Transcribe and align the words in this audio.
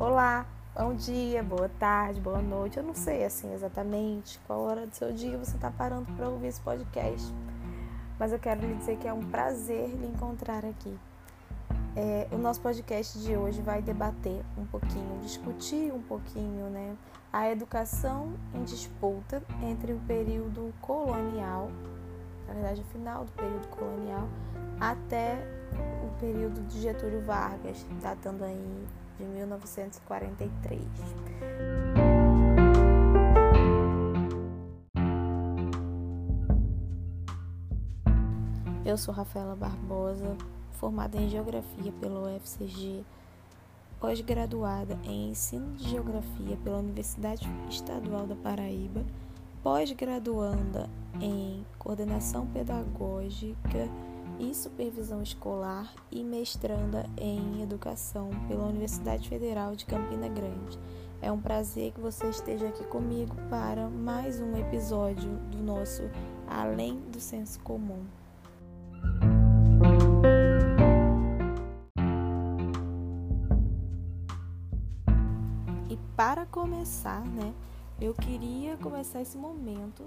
Olá, 0.00 0.46
bom 0.76 0.94
dia, 0.94 1.42
boa 1.42 1.68
tarde, 1.68 2.20
boa 2.20 2.40
noite. 2.40 2.76
Eu 2.76 2.84
não 2.84 2.94
sei 2.94 3.24
assim 3.24 3.52
exatamente 3.52 4.38
qual 4.46 4.60
hora 4.60 4.86
do 4.86 4.94
seu 4.94 5.12
dia 5.12 5.36
você 5.36 5.56
está 5.56 5.72
parando 5.72 6.06
para 6.12 6.28
ouvir 6.28 6.46
esse 6.46 6.60
podcast, 6.60 7.34
mas 8.16 8.32
eu 8.32 8.38
quero 8.38 8.60
lhe 8.60 8.76
dizer 8.76 8.96
que 8.98 9.08
é 9.08 9.12
um 9.12 9.28
prazer 9.28 9.88
lhe 9.88 10.06
encontrar 10.06 10.64
aqui. 10.64 10.96
É, 11.96 12.28
o 12.30 12.38
nosso 12.38 12.60
podcast 12.60 13.18
de 13.18 13.36
hoje 13.36 13.60
vai 13.60 13.82
debater 13.82 14.40
um 14.56 14.64
pouquinho, 14.66 15.18
discutir 15.20 15.92
um 15.92 16.00
pouquinho, 16.00 16.70
né, 16.70 16.96
a 17.32 17.50
educação 17.50 18.34
em 18.54 18.62
disputa 18.62 19.42
entre 19.64 19.94
o 19.94 19.98
período 20.06 20.72
colonial, 20.80 21.72
na 22.46 22.54
verdade, 22.54 22.82
o 22.82 22.92
final 22.92 23.24
do 23.24 23.32
período 23.32 23.66
colonial, 23.66 24.28
até 24.78 25.44
o 26.04 26.20
período 26.20 26.64
de 26.68 26.82
Getúlio 26.82 27.20
Vargas, 27.22 27.84
datando 28.00 28.44
aí 28.44 28.86
de 29.18 29.24
1943. 29.24 30.80
Eu 38.84 38.96
sou 38.96 39.12
Rafaela 39.12 39.54
Barbosa, 39.54 40.36
formada 40.72 41.18
em 41.18 41.28
Geografia 41.28 41.92
pela 42.00 42.36
UFCG, 42.36 43.04
pós-graduada 44.00 44.98
em 45.04 45.30
Ensino 45.30 45.74
de 45.74 45.90
Geografia 45.90 46.56
pela 46.64 46.78
Universidade 46.78 47.46
Estadual 47.68 48.26
da 48.26 48.34
Paraíba, 48.36 49.04
pós-graduanda 49.62 50.88
em 51.20 51.66
Coordenação 51.78 52.46
Pedagógica 52.46 53.90
e 54.38 54.54
Supervisão 54.54 55.22
Escolar 55.22 55.92
e 56.10 56.22
mestranda 56.22 57.04
em 57.16 57.62
Educação 57.62 58.30
pela 58.46 58.66
Universidade 58.66 59.28
Federal 59.28 59.74
de 59.74 59.84
Campina 59.84 60.28
Grande. 60.28 60.78
É 61.20 61.32
um 61.32 61.40
prazer 61.40 61.92
que 61.92 62.00
você 62.00 62.28
esteja 62.28 62.68
aqui 62.68 62.84
comigo 62.84 63.34
para 63.50 63.88
mais 63.88 64.40
um 64.40 64.56
episódio 64.56 65.30
do 65.50 65.58
nosso 65.58 66.02
Além 66.46 67.00
do 67.10 67.18
Senso 67.18 67.58
Comum. 67.60 68.04
E 75.90 75.98
para 76.16 76.46
começar, 76.46 77.24
né, 77.26 77.52
eu 78.00 78.14
queria 78.14 78.76
começar 78.76 79.20
esse 79.20 79.36
momento 79.36 80.04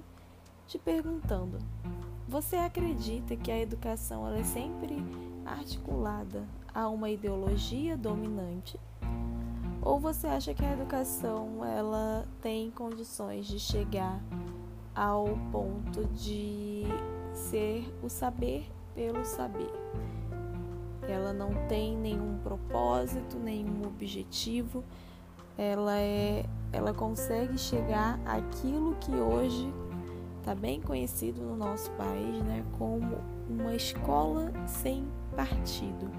te 0.66 0.80
perguntando: 0.80 1.58
você 2.28 2.56
acredita 2.56 3.36
que 3.36 3.52
a 3.52 3.60
educação 3.60 4.26
ela 4.28 4.40
é 4.40 4.44
sempre 4.44 5.04
articulada 5.46 6.48
a 6.74 6.88
uma 6.88 7.10
ideologia 7.10 7.98
dominante? 7.98 8.80
Ou 9.82 10.00
você 10.00 10.28
acha 10.28 10.54
que 10.54 10.64
a 10.64 10.74
educação 10.74 11.66
ela 11.66 12.28
tem 12.42 12.70
condições 12.72 13.48
de 13.48 13.60
chegar 13.60 14.22
ao 14.96 15.26
ponto 15.52 16.06
de 16.14 16.84
ser 17.34 17.92
o 18.04 18.10
saber 18.10 18.72
pelo 18.94 19.26
saber? 19.26 19.72
Ela 21.08 21.34
não 21.34 21.68
tem 21.68 21.98
nenhum 21.98 22.38
propósito, 22.44 23.40
nenhum 23.40 23.82
objetivo. 23.88 24.84
Ela 25.58 26.00
é, 26.00 26.46
ela 26.72 26.94
consegue 26.94 27.58
chegar 27.58 28.20
àquilo 28.26 28.96
que 29.02 29.12
hoje 29.12 29.68
está 30.42 30.56
bem 30.56 30.82
conhecido 30.82 31.40
no 31.44 31.56
nosso 31.56 31.92
país 31.92 32.44
né, 32.44 32.66
como 32.80 33.20
uma 33.48 33.76
escola 33.76 34.52
sem 34.68 35.08
partido. 35.36 36.10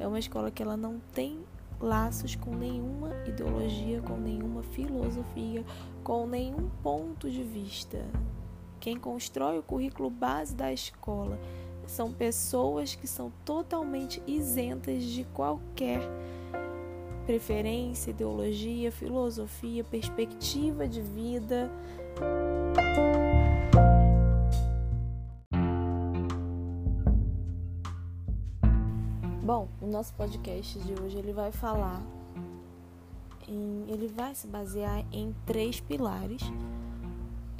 É 0.00 0.06
uma 0.06 0.18
escola 0.18 0.50
que 0.50 0.62
ela 0.62 0.76
não 0.76 0.98
tem 1.12 1.44
laços 1.78 2.34
com 2.34 2.54
nenhuma 2.54 3.10
ideologia, 3.26 4.00
com 4.00 4.16
nenhuma 4.16 4.62
filosofia, 4.62 5.64
com 6.02 6.26
nenhum 6.26 6.70
ponto 6.82 7.30
de 7.30 7.42
vista. 7.42 8.02
Quem 8.80 8.98
constrói 8.98 9.58
o 9.58 9.62
currículo 9.62 10.08
base 10.08 10.54
da 10.54 10.72
escola 10.72 11.38
são 11.86 12.10
pessoas 12.10 12.94
que 12.94 13.06
são 13.06 13.30
totalmente 13.44 14.22
isentas 14.26 15.02
de 15.02 15.24
qualquer 15.24 16.00
preferência, 17.26 18.10
ideologia, 18.12 18.90
filosofia, 18.90 19.84
perspectiva 19.84 20.88
de 20.88 21.02
vida. 21.02 21.70
Bom, 29.48 29.66
o 29.80 29.86
nosso 29.86 30.12
podcast 30.12 30.78
de 30.78 30.92
hoje 30.92 31.16
ele 31.16 31.32
vai 31.32 31.50
falar 31.50 32.02
em, 33.48 33.86
ele 33.88 34.06
vai 34.06 34.34
se 34.34 34.46
basear 34.46 35.02
em 35.10 35.34
três 35.46 35.80
pilares 35.80 36.42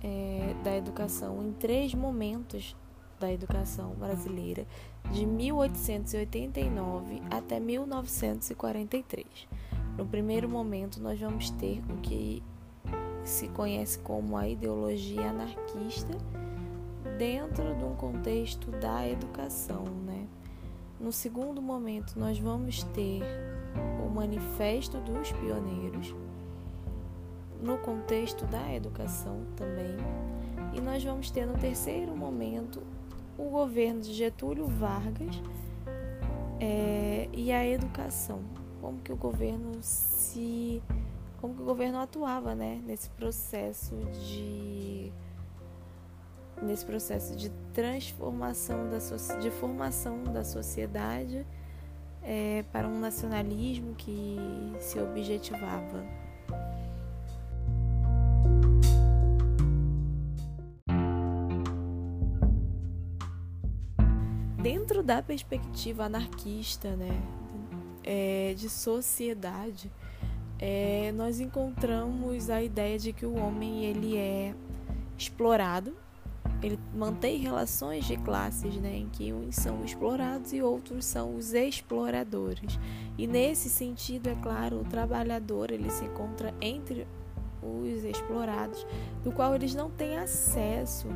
é, 0.05 0.55
da 0.63 0.77
educação, 0.77 1.43
em 1.43 1.51
três 1.55 1.95
momentos 1.95 2.77
da 3.19 3.33
educação 3.33 3.93
brasileira, 3.95 4.67
de 5.11 5.25
1889 5.25 7.23
até 7.31 7.59
1943. 7.59 9.25
No 9.97 10.05
primeiro 10.05 10.47
momento, 10.47 11.01
nós 11.01 11.19
vamos 11.19 11.49
ter 11.53 11.83
o 11.89 11.97
que 12.03 12.43
se 13.25 13.49
conhece 13.49 13.99
como 14.01 14.37
a 14.37 14.47
ideologia 14.47 15.31
anarquista 15.31 16.19
dentro 17.17 17.75
de 17.75 17.83
um 17.83 17.95
contexto 17.95 18.71
da 18.73 19.09
educação, 19.09 19.85
né? 20.05 20.18
No 21.01 21.13
segundo 21.13 21.63
momento, 21.63 22.19
nós 22.19 22.39
vamos 22.39 22.83
ter 22.83 23.23
o 24.05 24.11
Manifesto 24.11 24.99
dos 24.99 25.31
Pioneiros, 25.31 26.15
no 27.63 27.79
contexto 27.79 28.45
da 28.47 28.75
educação 28.75 29.45
também, 29.57 29.97
e 30.75 30.81
nós 30.81 31.03
vamos 31.05 31.31
ter 31.31 31.47
no 31.47 31.55
terceiro 31.55 32.17
momento 32.17 32.83
o 33.37 33.45
governo 33.45 34.01
de 34.01 34.13
Getúlio 34.13 34.67
Vargas 34.67 35.41
é, 36.61 37.29
e 37.33 37.53
a 37.53 37.65
educação, 37.65 38.41
como 38.81 38.99
que 38.99 39.13
o 39.13 39.17
governo 39.17 39.79
se, 39.81 40.83
como 41.41 41.55
que 41.55 41.63
o 41.63 41.65
governo 41.65 41.99
atuava, 41.99 42.57
né, 42.57 42.83
nesse 42.85 43.09
processo 43.11 43.95
de 44.27 45.13
nesse 46.63 46.85
processo 46.85 47.37
de 47.37 47.51
transformação 47.73 48.89
da 48.91 48.99
de 49.39 49.51
formação 49.51 50.25
da 50.25 50.45
sociedade 50.45 51.47
é, 52.23 52.65
para 52.73 52.87
um 52.87 52.99
nacionalismo 52.99 53.95
que 53.95 54.37
se 54.81 54.99
objetivava. 54.99 56.05
Dentro 64.61 65.03
da 65.03 65.23
perspectiva 65.23 66.05
anarquista, 66.05 66.97
né, 66.97 67.23
é, 68.03 68.55
de 68.55 68.69
sociedade, 68.69 69.91
é, 70.59 71.13
nós 71.13 71.41
encontramos 71.41 72.51
a 72.51 72.63
ideia 72.63 72.99
de 72.99 73.13
que 73.13 73.25
o 73.25 73.37
homem 73.37 73.85
ele 73.85 74.17
é 74.17 74.55
explorado 75.17 75.97
ele 76.63 76.79
mantém 76.95 77.39
relações 77.39 78.05
de 78.05 78.17
classes, 78.17 78.77
né, 78.77 78.97
em 78.97 79.09
que 79.09 79.33
uns 79.33 79.57
são 79.57 79.85
explorados 79.85 80.53
e 80.53 80.61
outros 80.61 81.05
são 81.05 81.37
os 81.37 81.53
exploradores. 81.53 82.79
E 83.17 83.27
nesse 83.27 83.69
sentido, 83.69 84.29
é 84.29 84.35
claro, 84.35 84.81
o 84.81 84.85
trabalhador 84.85 85.71
ele 85.71 85.91
se 85.91 86.05
encontra 86.05 86.53
entre 86.61 87.07
os 87.63 88.05
explorados, 88.05 88.87
do 89.23 89.33
qual 89.33 89.55
eles 89.55 89.75
não 89.75 89.91
têm 89.91 90.19
acesso 90.19 91.09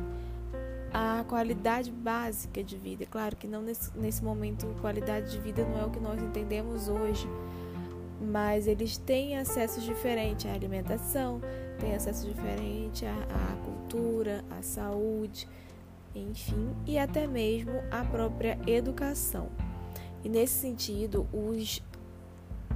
à 0.93 1.23
qualidade 1.27 1.91
básica 1.91 2.63
de 2.63 2.77
vida. 2.77 3.05
Claro 3.05 3.35
que 3.35 3.47
não 3.47 3.61
nesse, 3.61 3.97
nesse 3.97 4.23
momento 4.23 4.67
qualidade 4.79 5.31
de 5.31 5.39
vida 5.39 5.65
não 5.65 5.79
é 5.79 5.85
o 5.85 5.89
que 5.89 5.99
nós 5.99 6.21
entendemos 6.21 6.87
hoje, 6.87 7.27
mas 8.21 8.67
eles 8.67 8.97
têm 8.97 9.37
acessos 9.37 9.83
diferentes 9.83 10.45
à 10.45 10.53
alimentação, 10.53 11.41
têm 11.79 11.95
acesso 11.95 12.27
diferente 12.27 13.05
à, 13.05 13.13
à 13.13 13.55
cultura, 13.65 14.43
à 14.49 14.61
saúde, 14.61 15.47
enfim, 16.15 16.69
e 16.85 16.97
até 16.97 17.27
mesmo 17.27 17.73
à 17.91 18.03
própria 18.03 18.57
educação. 18.67 19.49
E 20.23 20.29
nesse 20.29 20.53
sentido, 20.53 21.27
os 21.33 21.81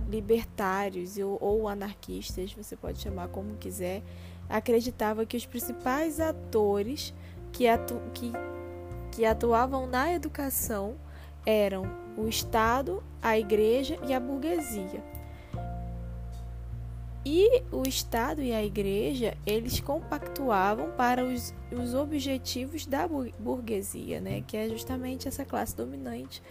libertários 0.09 1.17
ou 1.17 1.67
anarquistas, 1.67 2.53
você 2.53 2.75
pode 2.75 2.99
chamar 2.99 3.27
como 3.29 3.57
quiser, 3.57 4.01
acreditavam 4.49 5.25
que 5.25 5.37
os 5.37 5.45
principais 5.45 6.19
atores 6.19 7.13
que, 7.51 7.67
atu 7.67 7.99
que, 8.13 8.31
que 9.11 9.25
atuavam 9.25 9.85
na 9.85 10.13
educação 10.13 10.95
eram 11.45 11.85
o 12.17 12.27
Estado, 12.27 13.03
a 13.21 13.37
Igreja 13.37 13.97
e 14.07 14.13
a 14.13 14.19
burguesia. 14.19 15.16
E 17.29 17.61
o 17.73 17.85
Estado 17.85 18.41
e 18.41 18.53
a 18.53 18.63
Igreja, 18.63 19.35
eles 19.45 19.81
compactuavam 19.81 20.91
para 20.91 21.25
os, 21.25 21.53
os 21.73 21.93
objetivos 21.93 22.85
da 22.85 23.05
burguesia, 23.05 24.21
né? 24.21 24.45
que 24.47 24.55
é 24.55 24.69
justamente 24.69 25.27
essa 25.27 25.43
classe 25.43 25.75
dominante 25.75 26.41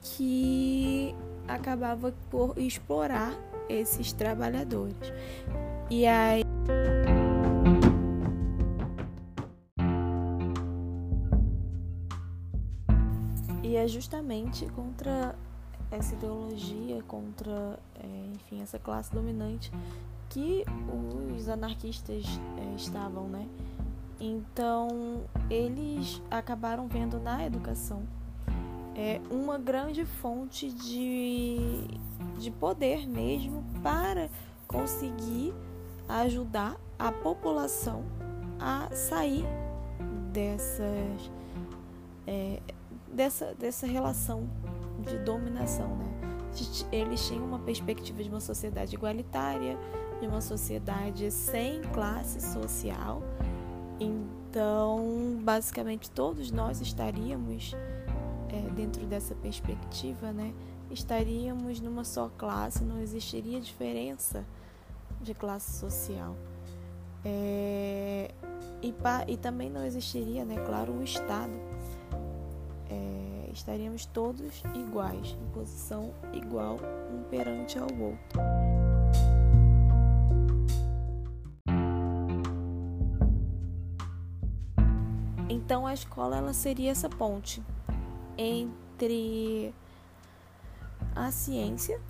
que 0.00 1.14
acabava 1.46 2.14
por 2.30 2.58
explorar 2.58 3.38
esses 3.68 4.10
trabalhadores. 4.10 4.96
E 5.90 6.06
aí 6.06 6.42
E 13.62 13.76
é 13.76 13.86
justamente 13.86 14.64
contra 14.70 15.36
essa 15.90 16.14
ideologia, 16.14 17.02
contra, 17.04 17.78
é, 17.94 18.30
enfim, 18.34 18.60
essa 18.62 18.78
classe 18.78 19.12
dominante 19.12 19.72
que 20.28 20.64
os 21.34 21.48
anarquistas 21.48 22.24
é, 22.58 22.74
estavam, 22.76 23.28
né? 23.28 23.48
Então, 24.20 25.22
eles 25.48 26.20
acabaram 26.30 26.88
vendo 26.88 27.18
na 27.20 27.46
educação 27.46 28.02
é, 28.96 29.20
uma 29.30 29.56
grande 29.58 30.04
fonte 30.04 30.72
de, 30.72 31.86
de 32.36 32.50
poder 32.50 33.06
mesmo 33.06 33.64
para 33.82 34.28
conseguir 34.66 35.54
ajudar 36.08 36.76
a 36.98 37.12
população 37.12 38.04
a 38.58 38.88
sair 38.92 39.44
dessas, 40.32 41.30
é, 42.26 42.60
dessa, 43.06 43.54
dessa 43.54 43.86
relação 43.86 44.48
de 44.98 45.18
dominação. 45.18 45.96
Né? 45.96 46.06
Eles 46.92 47.26
tinham 47.26 47.44
uma 47.44 47.58
perspectiva 47.58 48.22
de 48.22 48.28
uma 48.28 48.40
sociedade 48.40 48.94
igualitária, 48.94 49.78
de 50.20 50.26
uma 50.26 50.40
sociedade 50.40 51.30
sem 51.30 51.80
classe 51.92 52.40
social 52.40 53.22
então, 54.00 55.38
basicamente, 55.42 56.10
todos 56.10 56.50
nós 56.50 56.80
estaríamos 56.80 57.74
é, 58.48 58.70
dentro 58.70 59.04
dessa 59.06 59.34
perspectiva, 59.34 60.32
né? 60.32 60.54
Estaríamos 60.90 61.80
numa 61.80 62.04
só 62.04 62.30
classe, 62.38 62.82
não 62.82 63.00
existiria 63.00 63.60
diferença 63.60 64.44
de 65.20 65.34
classe 65.34 65.78
social. 65.78 66.34
É, 67.24 68.30
e, 68.80 68.94
e 69.26 69.36
também 69.36 69.68
não 69.68 69.84
existiria, 69.84 70.44
né, 70.44 70.56
claro, 70.64 70.92
o 70.92 71.02
Estado. 71.02 71.52
Estaríamos 73.58 74.06
todos 74.06 74.62
iguais, 74.72 75.36
em 75.42 75.50
posição 75.50 76.14
igual 76.32 76.78
um 77.12 77.24
perante 77.24 77.76
ao 77.76 77.88
outro. 78.00 78.40
Então 85.48 85.88
a 85.88 85.92
escola 85.92 86.36
ela 86.36 86.52
seria 86.52 86.92
essa 86.92 87.08
ponte 87.08 87.60
entre 88.38 89.74
a 91.16 91.32
ciência, 91.32 92.00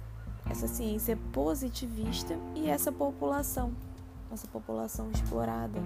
essa 0.51 0.69
ciência 0.69 1.17
positivista 1.33 2.39
e 2.55 2.69
essa 2.69 2.93
população, 2.93 3.73
essa 4.31 4.47
população 4.47 5.11
explorada. 5.11 5.81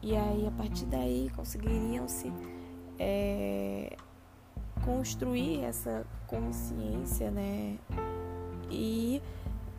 E 0.00 0.16
aí 0.16 0.46
a 0.46 0.50
partir 0.50 0.86
daí 0.86 1.30
conseguiriam 1.36 2.08
se 2.08 2.32
é, 2.98 3.94
construir 4.84 5.64
essa 5.64 6.04
consciência, 6.26 7.30
né? 7.30 7.78
E 8.70 9.22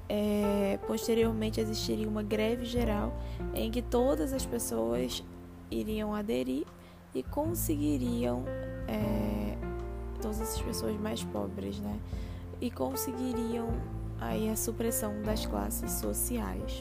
é, 0.07 0.79
posteriormente 0.87 1.61
existiria 1.61 2.07
uma 2.07 2.23
greve 2.23 2.65
geral 2.65 3.13
em 3.53 3.69
que 3.69 3.81
todas 3.81 4.33
as 4.33 4.45
pessoas 4.45 5.23
iriam 5.69 6.13
aderir 6.15 6.65
e 7.13 7.21
conseguiriam 7.21 8.43
é, 8.87 9.57
todas 10.21 10.41
essas 10.41 10.61
pessoas 10.61 10.99
mais 10.99 11.23
pobres, 11.23 11.79
né? 11.79 11.99
E 12.59 12.69
conseguiriam 12.69 13.69
aí 14.19 14.49
a 14.49 14.55
supressão 14.55 15.21
das 15.21 15.45
classes 15.45 15.91
sociais. 15.93 16.79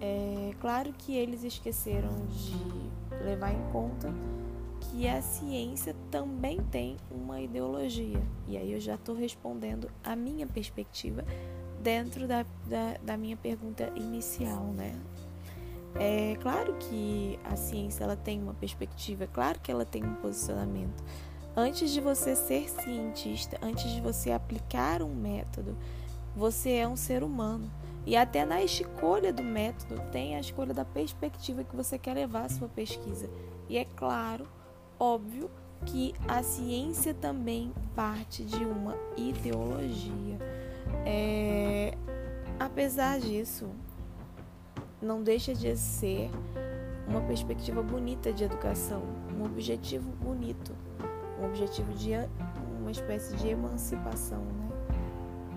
É 0.00 0.52
claro 0.60 0.92
que 0.96 1.14
eles 1.14 1.44
esqueceram 1.44 2.10
de 2.26 3.24
levar 3.24 3.52
em 3.52 3.62
conta 3.72 4.12
que 4.80 5.06
a 5.08 5.20
ciência 5.20 5.94
também 6.10 6.60
tem 6.70 6.96
uma 7.10 7.40
ideologia. 7.40 8.22
E 8.46 8.56
aí 8.56 8.72
eu 8.72 8.80
já 8.80 8.94
estou 8.94 9.14
respondendo 9.14 9.90
a 10.02 10.16
minha 10.16 10.46
perspectiva 10.46 11.24
dentro 11.82 12.26
da, 12.26 12.44
da, 12.66 12.96
da 13.02 13.16
minha 13.16 13.36
pergunta 13.36 13.92
inicial, 13.94 14.64
né? 14.64 14.98
É 15.94 16.36
claro 16.40 16.74
que 16.74 17.38
a 17.44 17.56
ciência 17.56 18.04
ela 18.04 18.16
tem 18.16 18.40
uma 18.42 18.54
perspectiva, 18.54 19.24
é 19.24 19.26
claro 19.26 19.58
que 19.60 19.70
ela 19.70 19.84
tem 19.84 20.04
um 20.04 20.14
posicionamento. 20.16 21.02
Antes 21.56 21.90
de 21.90 22.00
você 22.00 22.36
ser 22.36 22.68
cientista, 22.68 23.58
antes 23.60 23.90
de 23.90 24.00
você 24.00 24.30
aplicar 24.30 25.02
um 25.02 25.14
método, 25.14 25.76
você 26.36 26.74
é 26.74 26.86
um 26.86 26.94
ser 26.94 27.24
humano. 27.24 27.68
E 28.06 28.16
até 28.16 28.44
na 28.44 28.62
escolha 28.62 29.32
do 29.32 29.42
método 29.42 30.00
tem 30.12 30.36
a 30.36 30.40
escolha 30.40 30.72
da 30.72 30.84
perspectiva 30.84 31.64
que 31.64 31.74
você 31.74 31.98
quer 31.98 32.14
levar 32.14 32.44
a 32.44 32.48
sua 32.48 32.68
pesquisa. 32.68 33.28
E 33.68 33.76
é 33.76 33.84
claro, 33.84 34.46
óbvio, 34.98 35.50
que 35.86 36.14
a 36.26 36.42
ciência 36.42 37.14
também 37.14 37.72
parte 37.94 38.44
de 38.44 38.64
uma 38.64 38.96
ideologia. 39.16 40.38
É, 41.04 41.96
apesar 42.58 43.20
disso, 43.20 43.68
não 45.00 45.22
deixa 45.22 45.54
de 45.54 45.76
ser 45.76 46.30
uma 47.06 47.20
perspectiva 47.22 47.82
bonita 47.82 48.32
de 48.32 48.44
educação, 48.44 49.02
um 49.36 49.44
objetivo 49.44 50.10
bonito, 50.22 50.74
um 51.40 51.46
objetivo 51.46 51.92
de 51.94 52.10
uma 52.80 52.90
espécie 52.90 53.34
de 53.36 53.48
emancipação, 53.48 54.40
né? 54.40 54.68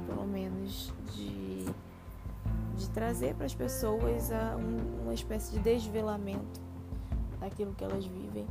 Pelo 0.07 0.25
menos 0.27 0.93
de, 1.13 1.65
de 2.77 2.89
trazer 2.91 3.35
para 3.35 3.45
as 3.45 3.55
pessoas 3.55 4.31
a, 4.31 4.55
um, 4.55 5.03
uma 5.03 5.13
espécie 5.13 5.51
de 5.53 5.59
desvelamento 5.59 6.61
daquilo 7.39 7.73
que 7.73 7.83
elas 7.83 8.05
vivem. 8.05 8.47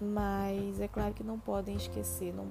Mas 0.00 0.78
é 0.78 0.86
claro 0.86 1.14
que 1.14 1.24
não 1.24 1.38
podem 1.38 1.74
esquecer, 1.74 2.34
não, 2.34 2.46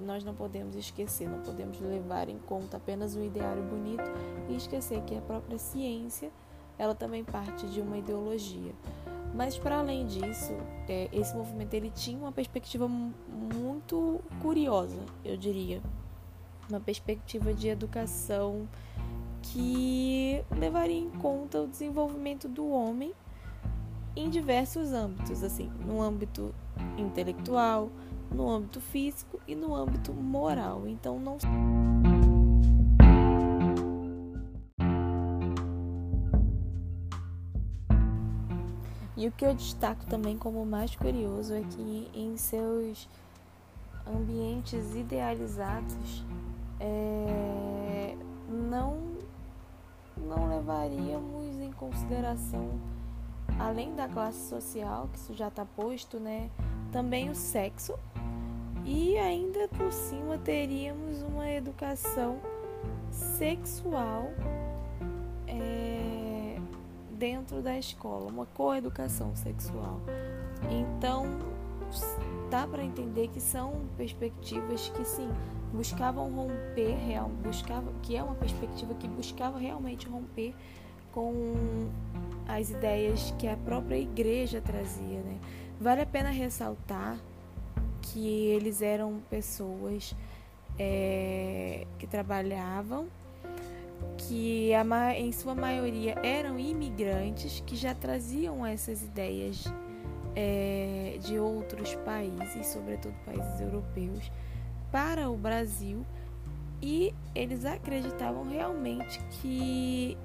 nós 0.00 0.22
não 0.22 0.34
podemos 0.34 0.76
esquecer, 0.76 1.26
não 1.26 1.40
podemos 1.40 1.80
levar 1.80 2.28
em 2.28 2.38
conta 2.38 2.76
apenas 2.76 3.16
um 3.16 3.24
ideário 3.24 3.62
bonito 3.62 4.04
e 4.50 4.56
esquecer 4.56 5.00
que 5.02 5.16
a 5.16 5.22
própria 5.22 5.58
ciência 5.58 6.30
ela 6.78 6.94
também 6.94 7.24
parte 7.24 7.66
de 7.66 7.80
uma 7.80 7.96
ideologia. 7.96 8.72
Mas 9.34 9.56
para 9.56 9.78
além 9.78 10.06
disso, 10.06 10.52
é, 10.86 11.08
esse 11.10 11.34
movimento 11.34 11.72
ele 11.72 11.90
tinha 11.90 12.18
uma 12.18 12.32
perspectiva 12.32 12.86
muito 12.86 14.20
curiosa, 14.42 15.00
eu 15.24 15.36
diria, 15.36 15.80
uma 16.68 16.80
perspectiva 16.80 17.54
de 17.54 17.68
educação 17.68 18.68
que 19.40 20.44
levaria 20.50 20.98
em 20.98 21.10
conta 21.10 21.62
o 21.62 21.66
desenvolvimento 21.66 22.46
do 22.46 22.68
homem 22.68 23.14
em 24.14 24.28
diversos 24.28 24.92
âmbitos, 24.92 25.42
assim, 25.42 25.70
no 25.86 26.02
âmbito 26.02 26.54
intelectual, 26.96 27.90
no 28.30 28.50
âmbito 28.50 28.80
físico 28.80 29.40
e 29.46 29.54
no 29.54 29.74
âmbito 29.74 30.12
moral. 30.12 30.86
Então 30.86 31.18
não 31.18 31.38
E 39.22 39.28
o 39.28 39.30
que 39.30 39.44
eu 39.44 39.54
destaco 39.54 40.04
também 40.06 40.36
como 40.36 40.66
mais 40.66 40.96
curioso 40.96 41.54
é 41.54 41.60
que 41.60 42.10
em 42.12 42.36
seus 42.36 43.08
ambientes 44.04 44.96
idealizados 44.96 46.24
é, 46.80 48.16
não 48.48 49.12
não 50.16 50.48
levaríamos 50.48 51.56
em 51.60 51.70
consideração 51.72 52.70
além 53.58 53.94
da 53.94 54.08
classe 54.08 54.48
social, 54.48 55.08
que 55.12 55.18
isso 55.18 55.34
já 55.34 55.48
está 55.48 55.64
posto, 55.64 56.18
né? 56.18 56.50
Também 56.90 57.30
o 57.30 57.34
sexo. 57.34 57.94
E 58.84 59.16
ainda 59.16 59.68
por 59.68 59.92
cima 59.92 60.36
teríamos 60.38 61.22
uma 61.22 61.48
educação 61.48 62.38
sexual 63.10 64.30
é, 65.46 66.56
dentro 67.12 67.62
da 67.62 67.78
escola, 67.78 68.28
uma 68.28 68.46
coeducação 68.46 69.36
sexual. 69.36 70.00
Então, 70.70 71.26
dá 72.50 72.66
para 72.66 72.82
entender 72.84 73.28
que 73.28 73.40
são 73.40 73.82
perspectivas 73.96 74.88
que 74.88 75.04
sim 75.04 75.28
buscavam 75.72 76.30
romper 76.30 76.94
real, 76.96 77.28
buscava 77.42 77.92
que 78.02 78.16
é 78.16 78.22
uma 78.22 78.34
perspectiva 78.34 78.94
que 78.94 79.08
buscava 79.08 79.58
realmente 79.58 80.08
romper 80.08 80.54
com 81.12 81.32
as 82.46 82.70
ideias 82.70 83.32
que 83.38 83.46
a 83.46 83.56
própria 83.56 83.96
igreja 83.96 84.60
trazia, 84.60 85.20
né? 85.20 85.38
Vale 85.80 86.02
a 86.02 86.06
pena 86.06 86.30
ressaltar 86.30 87.18
que 88.00 88.46
eles 88.46 88.82
eram 88.82 89.20
pessoas 89.30 90.14
é, 90.78 91.86
que 91.98 92.06
trabalhavam, 92.06 93.06
que 94.18 94.72
a, 94.74 94.84
em 95.18 95.32
sua 95.32 95.54
maioria 95.54 96.14
eram 96.22 96.58
imigrantes 96.58 97.62
que 97.66 97.76
já 97.76 97.94
traziam 97.94 98.64
essas 98.66 99.02
ideias 99.02 99.64
é, 100.34 101.18
de 101.20 101.38
outros 101.38 101.94
países, 101.96 102.66
sobretudo 102.66 103.14
países 103.24 103.60
europeus, 103.60 104.30
para 104.90 105.30
o 105.30 105.36
Brasil 105.36 106.04
e 106.82 107.14
eles 107.34 107.64
acreditavam 107.64 108.44
realmente 108.44 109.20
que 109.40 110.18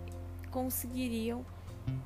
conseguiriam 0.49 1.45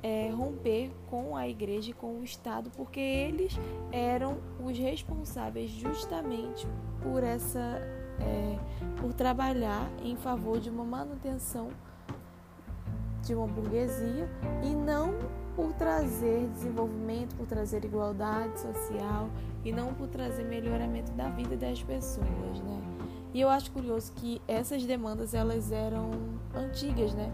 é, 0.02 0.30
romper 0.30 0.90
com 1.08 1.36
a 1.36 1.48
igreja 1.48 1.90
e 1.90 1.94
com 1.94 2.18
o 2.18 2.24
Estado, 2.24 2.70
porque 2.76 3.00
eles 3.00 3.58
eram 3.90 4.38
os 4.62 4.76
responsáveis 4.76 5.70
justamente 5.70 6.66
por 7.02 7.22
essa, 7.22 7.80
é, 8.20 8.58
por 9.00 9.12
trabalhar 9.12 9.88
em 10.02 10.16
favor 10.16 10.58
de 10.58 10.70
uma 10.70 10.84
manutenção 10.84 11.70
de 13.22 13.34
uma 13.34 13.46
burguesia 13.46 14.28
e 14.64 14.74
não 14.74 15.14
por 15.54 15.72
trazer 15.74 16.48
desenvolvimento, 16.48 17.36
por 17.36 17.46
trazer 17.46 17.84
igualdade 17.84 18.58
social 18.58 19.28
e 19.64 19.70
não 19.70 19.94
por 19.94 20.08
trazer 20.08 20.44
melhoramento 20.44 21.12
da 21.12 21.28
vida 21.28 21.56
das 21.56 21.82
pessoas, 21.82 22.60
né? 22.64 22.82
E 23.34 23.40
eu 23.40 23.48
acho 23.48 23.70
curioso 23.70 24.12
que 24.12 24.42
essas 24.46 24.84
demandas 24.84 25.34
elas 25.34 25.72
eram 25.72 26.10
antigas, 26.54 27.14
né? 27.14 27.32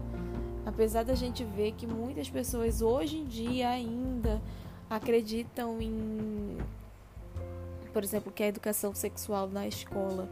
Apesar 0.69 1.03
da 1.03 1.15
gente 1.15 1.43
ver 1.43 1.71
que 1.71 1.87
muitas 1.87 2.29
pessoas 2.29 2.79
hoje 2.79 3.17
em 3.17 3.25
dia 3.25 3.69
ainda 3.69 4.39
acreditam 4.87 5.81
em, 5.81 6.57
por 7.91 8.03
exemplo, 8.03 8.31
que 8.31 8.43
a 8.43 8.47
educação 8.47 8.93
sexual 8.93 9.47
na 9.47 9.67
escola 9.67 10.29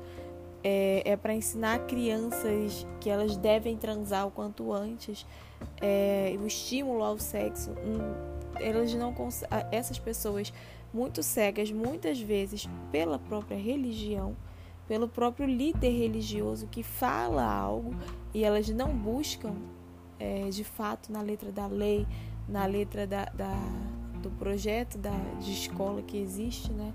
é, 0.63 1.01
é 1.03 1.17
para 1.17 1.34
ensinar 1.34 1.88
crianças 1.88 2.86
que 3.01 3.10
elas 3.10 3.36
devem 3.36 3.75
transar 3.75 4.27
o 4.27 4.32
quanto 4.32 4.72
antes, 4.72 5.25
é, 5.82 6.38
o 6.39 6.46
estímulo 6.46 7.03
ao 7.03 7.17
sexo, 7.17 7.72
elas 8.60 8.94
não 8.94 9.15
essas 9.72 9.98
pessoas 9.98 10.53
muito 10.94 11.24
cegas 11.24 11.72
muitas 11.72 12.22
vezes 12.22 12.70
pela 12.91 13.17
própria 13.17 13.58
religião, 13.58 14.38
pelo 14.88 15.08
próprio 15.08 15.48
líder 15.48 15.89
religioso 15.89 16.67
que 16.67 16.84
fala 16.84 17.44
algo 17.44 17.96
e 18.36 18.44
elas 18.44 18.70
não 18.70 18.96
buscam 18.96 19.56
é, 20.20 20.50
de 20.50 20.64
fato 20.64 21.12
na 21.12 21.22
letra 21.22 21.52
da 21.52 21.68
lei, 21.68 22.08
na 22.48 22.66
letra 22.66 23.06
da, 23.06 23.26
da 23.26 23.54
do 24.22 24.32
projeto 24.32 24.98
da, 24.98 25.12
de 25.40 25.52
escola 25.52 26.02
que 26.02 26.18
existe, 26.18 26.72
né? 26.72 26.94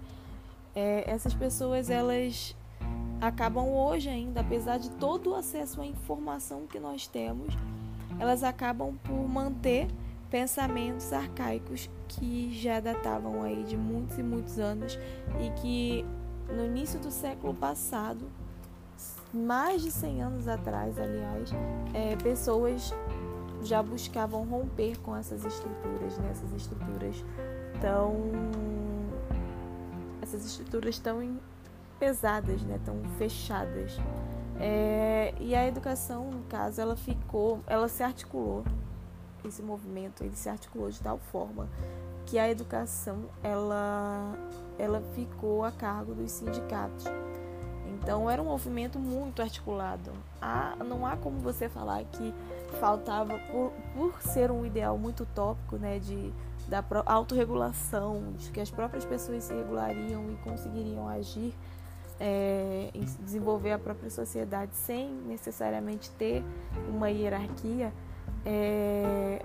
É, 0.74 1.10
essas 1.10 1.34
pessoas 1.34 1.90
elas 1.90 2.56
acabam 3.20 3.68
hoje 3.68 4.08
ainda, 4.08 4.40
apesar 4.40 4.78
de 4.78 4.90
todo 4.90 5.30
o 5.30 5.34
acesso 5.34 5.80
à 5.80 5.86
informação 5.86 6.66
que 6.66 6.80
nós 6.80 7.06
temos, 7.06 7.54
elas 8.18 8.42
acabam 8.42 8.96
por 9.04 9.28
manter 9.28 9.86
pensamentos 10.30 11.12
arcaicos 11.12 11.90
que 12.08 12.52
já 12.52 12.80
datavam 12.80 13.42
aí 13.42 13.62
de 13.64 13.76
muitos 13.76 14.18
e 14.18 14.22
muitos 14.22 14.58
anos 14.58 14.98
e 15.40 15.60
que 15.60 16.04
no 16.48 16.64
início 16.64 16.98
do 16.98 17.10
século 17.10 17.54
passado, 17.54 18.26
mais 19.32 19.82
de 19.82 19.90
100 19.90 20.22
anos 20.22 20.48
atrás, 20.48 20.98
aliás, 20.98 21.50
é, 21.94 22.16
pessoas 22.16 22.92
já 23.62 23.82
buscavam 23.82 24.44
romper 24.44 24.98
com 24.98 25.16
essas 25.16 25.44
estruturas, 25.44 26.18
né? 26.18 26.30
essas 26.30 26.52
estruturas 26.52 27.24
tão 27.80 28.14
essas 30.20 30.44
estruturas 30.44 30.98
tão 30.98 31.38
pesadas, 31.98 32.62
né? 32.62 32.78
tão 32.84 32.96
fechadas. 33.18 33.96
É, 34.60 35.34
e 35.40 35.54
a 35.54 35.66
educação, 35.66 36.30
no 36.30 36.42
caso, 36.44 36.80
ela 36.80 36.96
ficou, 36.96 37.60
ela 37.66 37.88
se 37.88 38.02
articulou, 38.02 38.64
esse 39.44 39.62
movimento, 39.62 40.22
ele 40.22 40.36
se 40.36 40.48
articulou 40.48 40.88
de 40.90 41.00
tal 41.00 41.18
forma 41.18 41.68
que 42.26 42.38
a 42.38 42.48
educação, 42.48 43.24
ela, 43.42 44.36
ela 44.78 45.02
ficou 45.14 45.64
a 45.64 45.72
cargo 45.72 46.14
dos 46.14 46.30
sindicatos. 46.30 47.04
Então 48.02 48.28
era 48.28 48.42
um 48.42 48.46
movimento 48.46 48.98
muito 48.98 49.40
articulado. 49.40 50.10
Há, 50.40 50.76
não 50.84 51.06
há 51.06 51.16
como 51.16 51.38
você 51.38 51.68
falar 51.68 52.02
que 52.04 52.34
faltava, 52.80 53.38
por, 53.50 53.72
por 53.94 54.20
ser 54.22 54.50
um 54.50 54.66
ideal 54.66 54.98
muito 54.98 55.22
utópico, 55.22 55.76
né, 55.76 55.98
de 55.98 56.32
da 56.68 56.82
autorregulação, 57.04 58.32
de 58.38 58.50
que 58.50 58.60
as 58.60 58.70
próprias 58.70 59.04
pessoas 59.04 59.44
se 59.44 59.52
regulariam 59.52 60.30
e 60.30 60.36
conseguiriam 60.36 61.06
agir 61.06 61.54
é, 62.22 62.90
desenvolver 63.20 63.72
a 63.72 63.78
própria 63.78 64.08
sociedade 64.08 64.74
sem 64.74 65.10
necessariamente 65.26 66.08
ter 66.12 66.44
uma 66.88 67.10
hierarquia, 67.10 67.92
é, 68.46 69.44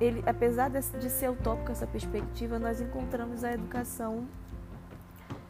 ele, 0.00 0.22
apesar 0.26 0.70
de, 0.70 0.80
de 0.80 1.10
ser 1.10 1.30
utópico 1.30 1.70
essa 1.70 1.86
perspectiva, 1.86 2.58
nós 2.58 2.80
encontramos 2.80 3.44
a 3.44 3.52
educação, 3.52 4.26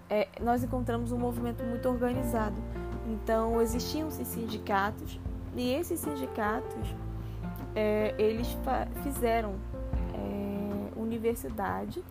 é, 0.09 0.29
nós 0.41 0.63
encontramos 0.63 1.13
um 1.13 1.19
movimento 1.19 1.63
muito 1.65 1.89
organizado. 1.89 2.57
Então 3.07 3.61
existiam 3.61 4.11
sindicatos 4.11 5.21
e 5.55 5.73
esses 5.73 6.01
sindicatos 6.01 6.95
é, 7.75 8.15
eles 8.19 8.57
fizeram 9.03 9.55
é, 10.15 10.99
universidade 10.99 12.03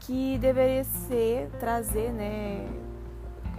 que 0.00 0.36
deveria 0.38 0.84
ser 0.84 1.48
trazer, 1.60 2.12
né, 2.12 2.66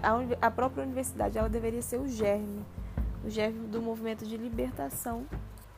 a, 0.02 0.48
a 0.48 0.52
própria 0.52 0.84
universidade, 0.84 1.38
ela 1.38 1.48
deveria 1.48 1.82
ser 1.82 2.00
o 2.00 2.08
germe, 2.08 2.66
o 3.24 3.30
germe 3.30 3.68
do 3.68 3.82
movimento 3.82 4.26
de 4.26 4.36
libertação 4.36 5.26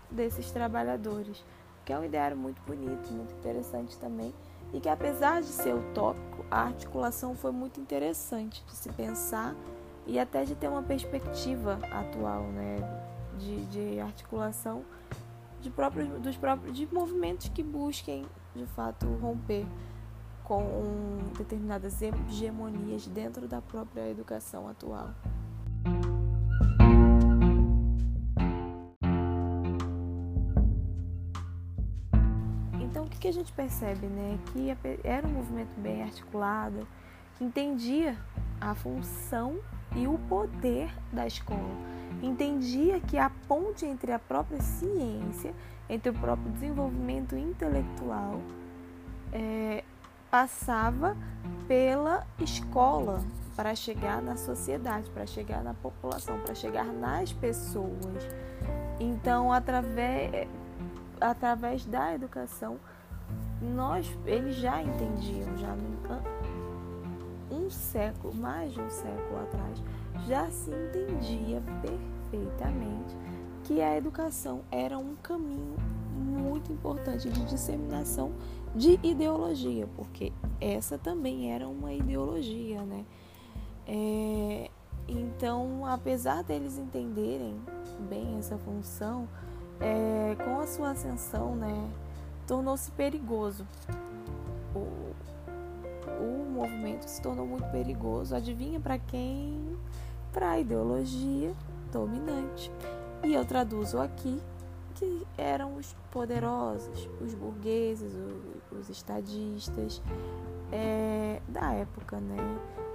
desses 0.09 0.49
trabalhadores, 0.49 1.43
que 1.83 1.93
é 1.93 1.99
um 1.99 2.03
ideário 2.03 2.35
muito 2.35 2.59
bonito, 2.63 3.11
muito 3.13 3.31
interessante 3.35 3.97
também, 3.99 4.33
e 4.75 4.79
que 4.81 4.89
apesar 4.89 5.41
de 5.41 5.47
ser 5.47 5.73
utópico, 5.73 6.45
a 6.51 6.63
articulação 6.63 7.33
foi 7.33 7.51
muito 7.51 7.79
interessante 7.79 8.61
de 8.67 8.75
se 8.75 8.89
pensar 8.89 9.55
e 10.05 10.19
até 10.19 10.43
de 10.43 10.53
ter 10.53 10.67
uma 10.67 10.83
perspectiva 10.83 11.79
atual, 11.89 12.43
né, 12.43 12.75
de, 13.39 13.65
de 13.67 13.99
articulação 14.01 14.83
de 15.61 15.69
próprios, 15.69 16.09
dos 16.19 16.35
próprios 16.35 16.75
de 16.75 16.93
movimentos 16.93 17.47
que 17.47 17.63
busquem 17.63 18.25
de 18.53 18.65
fato 18.65 19.05
romper 19.21 19.65
com 20.43 21.19
determinadas 21.37 22.01
hegemonias 22.01 23.07
dentro 23.07 23.47
da 23.47 23.61
própria 23.61 24.09
educação 24.09 24.67
atual. 24.67 25.09
Que 33.25 33.29
a 33.29 33.33
gente 33.33 33.51
percebe, 33.53 34.05
né? 34.05 34.37
Que 34.53 34.77
era 35.03 35.25
um 35.25 35.31
movimento 35.31 35.73
bem 35.79 36.03
articulado, 36.03 36.87
entendia 37.41 38.15
a 38.61 38.75
função 38.75 39.57
e 39.95 40.05
o 40.05 40.19
poder 40.29 40.93
da 41.11 41.25
escola, 41.25 41.75
entendia 42.21 42.99
que 42.99 43.17
a 43.17 43.31
ponte 43.47 43.83
entre 43.83 44.11
a 44.11 44.19
própria 44.19 44.61
ciência, 44.61 45.55
entre 45.89 46.11
o 46.11 46.13
próprio 46.13 46.51
desenvolvimento 46.51 47.35
intelectual, 47.35 48.39
é, 49.33 49.83
passava 50.29 51.17
pela 51.67 52.27
escola 52.39 53.23
para 53.55 53.73
chegar 53.73 54.21
na 54.21 54.37
sociedade, 54.37 55.09
para 55.09 55.25
chegar 55.25 55.63
na 55.63 55.73
população, 55.73 56.39
para 56.41 56.53
chegar 56.53 56.85
nas 56.85 57.33
pessoas. 57.33 58.23
Então, 58.99 59.51
através, 59.51 60.47
através 61.19 61.85
da 61.85 62.13
educação, 62.13 62.77
nós, 63.61 64.07
eles 64.25 64.55
já 64.55 64.81
entendiam, 64.81 65.57
já 65.57 65.75
um 67.65 67.69
século, 67.69 68.33
mais 68.35 68.73
de 68.73 68.81
um 68.81 68.89
século 68.89 69.39
atrás, 69.41 69.83
já 70.27 70.49
se 70.51 70.71
entendia 70.71 71.61
perfeitamente 71.81 73.15
que 73.63 73.81
a 73.81 73.97
educação 73.97 74.61
era 74.71 74.97
um 74.97 75.15
caminho 75.15 75.75
muito 76.15 76.71
importante 76.71 77.29
de 77.29 77.45
disseminação 77.45 78.31
de 78.75 78.99
ideologia, 79.01 79.87
porque 79.95 80.31
essa 80.61 80.97
também 80.97 81.51
era 81.51 81.67
uma 81.67 81.91
ideologia, 81.91 82.81
né? 82.83 83.05
É, 83.87 84.69
então, 85.07 85.85
apesar 85.85 86.43
deles 86.43 86.77
entenderem 86.77 87.55
bem 88.09 88.37
essa 88.37 88.57
função, 88.57 89.27
é, 89.79 90.35
com 90.43 90.59
a 90.59 90.67
sua 90.67 90.91
ascensão, 90.91 91.55
né, 91.55 91.89
tornou-se 92.45 92.91
perigoso. 92.91 93.65
O, 94.73 95.13
o 96.21 96.49
movimento 96.49 97.07
se 97.07 97.21
tornou 97.21 97.45
muito 97.45 97.69
perigoso. 97.71 98.35
Adivinha 98.35 98.79
para 98.79 98.97
quem? 98.97 99.77
Para 100.31 100.51
a 100.51 100.59
ideologia 100.59 101.53
dominante. 101.91 102.71
E 103.23 103.33
eu 103.33 103.45
traduzo 103.45 103.99
aqui 103.99 104.41
que 104.95 105.27
eram 105.37 105.75
os 105.75 105.95
poderosos, 106.11 107.09
os 107.21 107.33
burgueses, 107.33 108.13
os, 108.13 108.79
os 108.79 108.89
estadistas 108.89 110.01
é, 110.71 111.41
da 111.47 111.73
época, 111.73 112.19
né? 112.19 112.37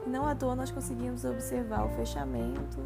Não 0.07 0.27
à 0.27 0.35
toa 0.35 0.57
nós 0.57 0.71
conseguimos 0.71 1.25
observar 1.25 1.85
o 1.85 1.91
fechamento 1.91 2.79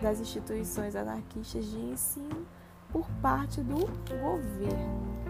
das 0.00 0.18
instituições 0.18 0.96
anarquistas 0.96 1.66
de 1.66 1.78
ensino 1.78 2.46
por 2.90 3.06
parte 3.20 3.60
do 3.60 3.86
governo. 4.20 5.23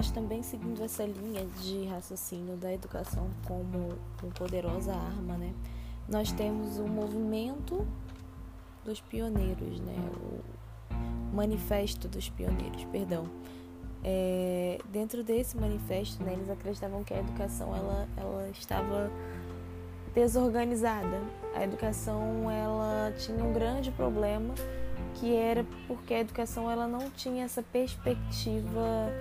Mas 0.00 0.10
também 0.10 0.42
seguindo 0.42 0.82
essa 0.82 1.04
linha 1.04 1.44
de 1.60 1.84
raciocínio 1.84 2.56
da 2.56 2.72
educação 2.72 3.28
como 3.46 3.90
uma 4.22 4.32
poderosa 4.32 4.94
arma, 4.94 5.36
né? 5.36 5.52
Nós 6.08 6.32
temos 6.32 6.78
o 6.78 6.88
movimento 6.88 7.86
dos 8.82 8.98
pioneiros, 9.02 9.78
né? 9.80 9.94
O 10.16 11.36
manifesto 11.36 12.08
dos 12.08 12.30
pioneiros, 12.30 12.82
perdão. 12.84 13.26
É, 14.02 14.78
dentro 14.90 15.22
desse 15.22 15.54
manifesto, 15.58 16.24
né, 16.24 16.32
eles 16.32 16.48
acreditavam 16.48 17.04
que 17.04 17.12
a 17.12 17.18
educação 17.18 17.76
ela, 17.76 18.08
ela 18.16 18.48
estava 18.48 19.10
desorganizada. 20.14 21.20
A 21.54 21.62
educação 21.62 22.50
ela 22.50 23.12
tinha 23.18 23.44
um 23.44 23.52
grande 23.52 23.90
problema 23.90 24.54
que 25.16 25.36
era 25.36 25.62
porque 25.86 26.14
a 26.14 26.20
educação 26.20 26.70
ela 26.70 26.88
não 26.88 27.10
tinha 27.10 27.44
essa 27.44 27.62
perspectiva 27.62 29.12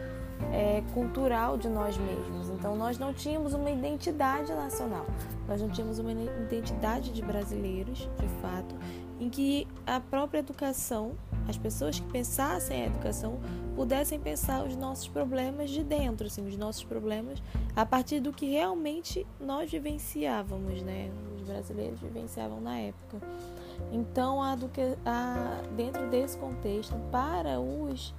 é, 0.51 0.81
cultural 0.93 1.57
de 1.57 1.67
nós 1.69 1.97
mesmos. 1.97 2.49
Então 2.49 2.75
nós 2.75 2.97
não 2.97 3.13
tínhamos 3.13 3.53
uma 3.53 3.69
identidade 3.69 4.51
nacional, 4.53 5.05
nós 5.47 5.61
não 5.61 5.69
tínhamos 5.69 5.99
uma 5.99 6.11
identidade 6.11 7.11
de 7.11 7.21
brasileiros, 7.21 8.09
de 8.19 8.27
fato, 8.41 8.75
em 9.19 9.29
que 9.29 9.67
a 9.85 9.99
própria 9.99 10.39
educação, 10.39 11.11
as 11.47 11.57
pessoas 11.57 11.99
que 11.99 12.07
pensassem 12.09 12.83
a 12.83 12.85
educação, 12.87 13.39
pudessem 13.75 14.19
pensar 14.19 14.65
os 14.65 14.75
nossos 14.75 15.07
problemas 15.07 15.69
de 15.69 15.83
dentro, 15.83 16.27
assim, 16.27 16.47
os 16.47 16.55
nossos 16.55 16.83
problemas 16.83 17.41
a 17.75 17.85
partir 17.85 18.19
do 18.19 18.31
que 18.31 18.49
realmente 18.49 19.27
nós 19.39 19.69
vivenciávamos, 19.69 20.81
né? 20.81 21.11
Os 21.35 21.43
brasileiros 21.43 21.99
vivenciavam 21.99 22.61
na 22.61 22.77
época. 22.79 23.19
Então, 23.91 24.41
a, 24.41 24.53
a, 25.05 25.61
dentro 25.75 26.07
desse 26.09 26.37
contexto, 26.37 26.95
para 27.11 27.59
os 27.59 28.13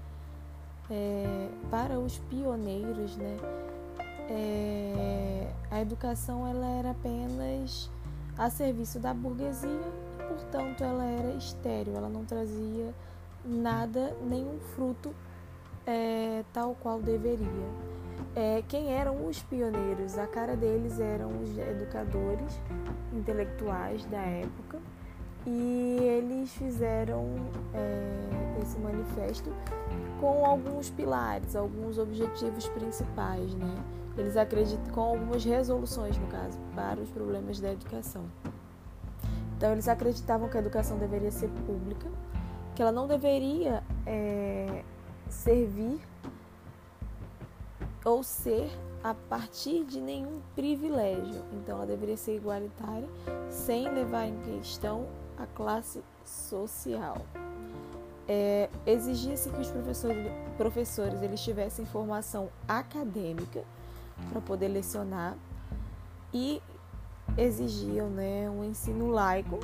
é, 0.90 1.49
para 1.70 1.99
os 1.99 2.18
pioneiros, 2.18 3.16
né, 3.16 3.37
é, 4.28 5.52
a 5.70 5.80
educação 5.80 6.47
ela 6.47 6.66
era 6.66 6.90
apenas 6.90 7.90
a 8.37 8.49
serviço 8.50 8.99
da 8.99 9.12
burguesia 9.12 9.70
e, 9.70 10.28
portanto, 10.28 10.82
ela 10.82 11.04
era 11.04 11.32
estéril, 11.35 11.97
ela 11.97 12.09
não 12.09 12.25
trazia 12.25 12.94
nada, 13.44 14.16
nenhum 14.23 14.59
fruto 14.75 15.14
é, 15.87 16.44
tal 16.52 16.75
qual 16.80 17.00
deveria. 17.00 17.47
É, 18.35 18.62
quem 18.68 18.92
eram 18.92 19.26
os 19.26 19.42
pioneiros? 19.42 20.16
A 20.16 20.26
cara 20.26 20.54
deles 20.54 21.00
eram 21.00 21.30
os 21.42 21.59
educadores 21.59 22.61
intelectuais 23.12 24.04
da 24.06 24.20
época 24.20 24.78
e 25.47 25.99
eles 26.00 26.50
fizeram 26.52 27.26
é, 27.75 28.61
esse 28.62 28.78
manifesto 28.78 29.50
com 30.20 30.44
alguns 30.44 30.90
pilares, 30.90 31.56
alguns 31.56 31.99
objetivos 31.99 32.68
principais, 32.68 33.54
né? 33.54 33.85
Eles 34.18 34.37
acreditam 34.37 34.92
com 34.92 35.00
algumas 35.00 35.44
resoluções, 35.44 36.18
no 36.18 36.26
caso, 36.26 36.59
para 36.75 37.00
os 37.00 37.09
problemas 37.11 37.59
da 37.59 37.73
educação. 37.73 38.25
Então, 39.56 39.73
eles 39.73 39.88
acreditavam 39.88 40.49
que 40.49 40.56
a 40.56 40.61
educação 40.61 40.99
deveria 40.99 41.30
ser 41.30 41.49
pública, 41.66 42.11
que 42.75 42.82
ela 42.82 42.92
não 42.92 43.06
deveria 43.06 43.82
é, 44.06 44.85
servir 45.28 46.00
ou 48.04 48.23
ser 48.23 48.70
a 49.02 49.14
partir 49.14 49.85
de 49.85 50.00
nenhum 50.00 50.40
privilégio. 50.54 51.42
Então, 51.52 51.76
ela 51.76 51.87
deveria 51.87 52.16
ser 52.16 52.37
igualitária, 52.37 53.09
sem 53.49 53.88
levar 53.88 54.26
em 54.26 54.38
questão 54.40 55.06
a 55.40 55.47
classe 55.47 56.02
social. 56.25 57.18
É, 58.28 58.68
Exigia-se 58.87 59.50
que 59.50 59.61
os 59.61 59.70
professores, 59.70 60.32
professores 60.56 61.23
eles 61.23 61.40
tivessem 61.40 61.85
formação 61.87 62.49
acadêmica 62.68 63.64
para 64.30 64.40
poder 64.40 64.68
lecionar 64.68 65.37
e 66.33 66.62
exigiam 67.37 68.09
né, 68.09 68.48
um 68.50 68.64
ensino 68.64 69.11
laico, 69.11 69.59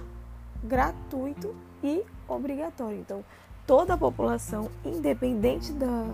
gratuito 0.64 1.54
e 1.82 2.02
obrigatório. 2.26 2.98
Então, 2.98 3.24
toda 3.66 3.94
a 3.94 3.96
população, 3.96 4.70
independente 4.84 5.72
da, 5.72 6.10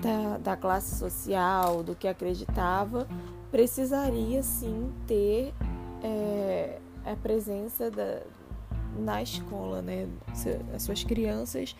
da, 0.00 0.38
da 0.38 0.56
classe 0.56 0.96
social, 0.96 1.82
do 1.82 1.94
que 1.94 2.06
acreditava, 2.06 3.06
precisaria 3.50 4.42
sim 4.42 4.92
ter 5.06 5.52
é, 6.02 6.78
a 7.04 7.14
presença 7.16 7.90
da, 7.90 8.22
na 8.98 9.22
escola, 9.22 9.82
né? 9.82 10.08
As 10.74 10.82
suas 10.82 11.04
crianças, 11.04 11.76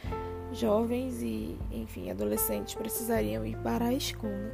jovens 0.53 1.23
e, 1.23 1.59
enfim, 1.71 2.11
adolescentes 2.11 2.75
precisariam 2.75 3.45
ir 3.45 3.57
para 3.59 3.87
a 3.87 3.93
escola. 3.93 4.53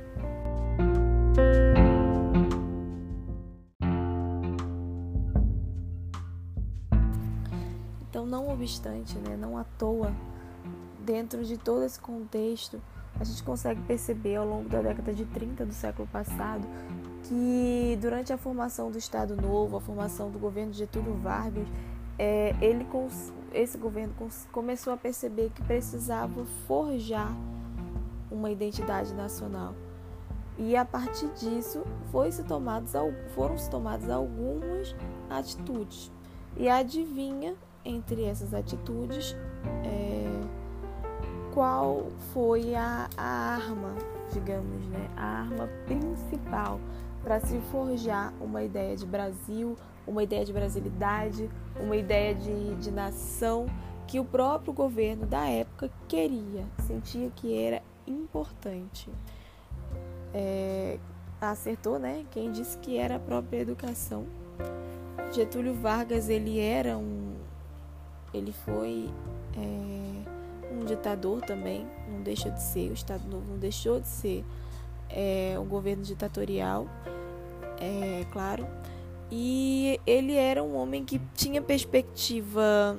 Então, 8.09 8.27
não 8.27 8.49
obstante, 8.49 9.17
né, 9.19 9.37
não 9.37 9.57
à 9.57 9.65
toa, 9.65 10.13
dentro 11.05 11.45
de 11.45 11.57
todo 11.57 11.85
esse 11.85 11.99
contexto, 11.99 12.81
a 13.19 13.25
gente 13.25 13.43
consegue 13.43 13.81
perceber 13.83 14.37
ao 14.37 14.47
longo 14.47 14.69
da 14.69 14.81
década 14.81 15.13
de 15.13 15.25
30 15.25 15.67
do 15.67 15.73
século 15.73 16.09
passado 16.09 16.67
que 17.25 17.99
durante 18.01 18.33
a 18.33 18.39
formação 18.39 18.91
do 18.91 18.99
Estado 18.99 19.37
Novo, 19.37 19.77
a 19.77 19.81
formação 19.81 20.31
do 20.31 20.39
governo 20.39 20.73
Getúlio 20.73 21.15
Vargas, 21.15 21.67
é, 22.19 22.55
ele 22.61 22.87
esse 23.53 23.79
governo 23.79 24.15
começou 24.53 24.93
a 24.93 24.97
perceber 24.97 25.51
que 25.55 25.63
precisava 25.63 26.45
forjar 26.67 27.35
uma 28.31 28.51
identidade 28.51 29.15
nacional. 29.15 29.75
E 30.59 30.77
a 30.77 30.85
partir 30.85 31.29
disso 31.29 31.83
foi 32.13 32.31
-se 32.31 32.45
tomados, 32.45 32.93
foram 33.35 33.57
se 33.57 33.71
tomadas 33.71 34.11
algumas 34.11 34.95
atitudes. 35.31 36.13
E 36.57 36.69
adivinha 36.69 37.55
entre 37.85 38.25
essas 38.25 38.53
atitudes 38.53 39.35
é, 39.85 40.31
qual 41.53 42.09
foi 42.33 42.75
a, 42.75 43.09
a 43.17 43.55
arma, 43.55 43.95
digamos, 44.33 44.87
né? 44.89 45.09
A 45.17 45.41
arma 45.41 45.69
principal 45.87 46.79
para 47.23 47.41
se 47.41 47.59
forjar 47.71 48.33
uma 48.41 48.63
ideia 48.63 48.97
de 48.97 49.07
Brasil, 49.07 49.77
uma 50.07 50.23
ideia 50.23 50.45
de 50.45 50.53
brasilidade, 50.53 51.49
uma 51.79 51.97
ideia 51.97 52.35
de, 52.35 52.75
de 52.77 52.91
nação 52.91 53.67
que 54.07 54.19
o 54.19 54.25
próprio 54.25 54.73
governo 54.73 55.27
da 55.27 55.47
época 55.47 55.91
queria, 56.09 56.65
sentia 56.87 57.31
que 57.31 57.57
era 57.57 57.83
importante. 58.07 59.09
É, 60.35 60.99
acertou, 61.41 61.99
né? 61.99 62.25
Quem 62.31 62.51
disse 62.51 62.77
que 62.79 62.97
era 62.97 63.17
a 63.17 63.21
própria 63.21 63.59
educação. 63.59 64.27
Getúlio 65.33 65.75
Vargas 65.75 66.29
ele 66.29 66.59
era 66.59 66.99
um, 66.99 67.37
ele 68.35 68.53
foi 68.53 69.09
é, 69.57 70.75
um 70.75 70.85
ditador 70.85 71.41
também, 71.43 71.87
não 72.09 72.23
deixa 72.23 72.51
de 72.51 72.61
ser. 72.61 72.91
O 72.91 72.95
Estado 72.95 73.29
Novo 73.29 73.45
não 73.49 73.59
deixou 73.59 74.01
de 74.01 74.09
ser 74.09 74.45
é, 75.13 75.57
um 75.59 75.67
governo 75.67 76.03
ditatorial, 76.03 76.87
é 77.81 78.25
claro. 78.33 78.67
E 79.31 80.01
ele 80.07 80.35
era 80.35 80.63
um 80.63 80.77
homem 80.77 81.05
que 81.05 81.21
tinha 81.35 81.63
perspectiva. 81.63 82.99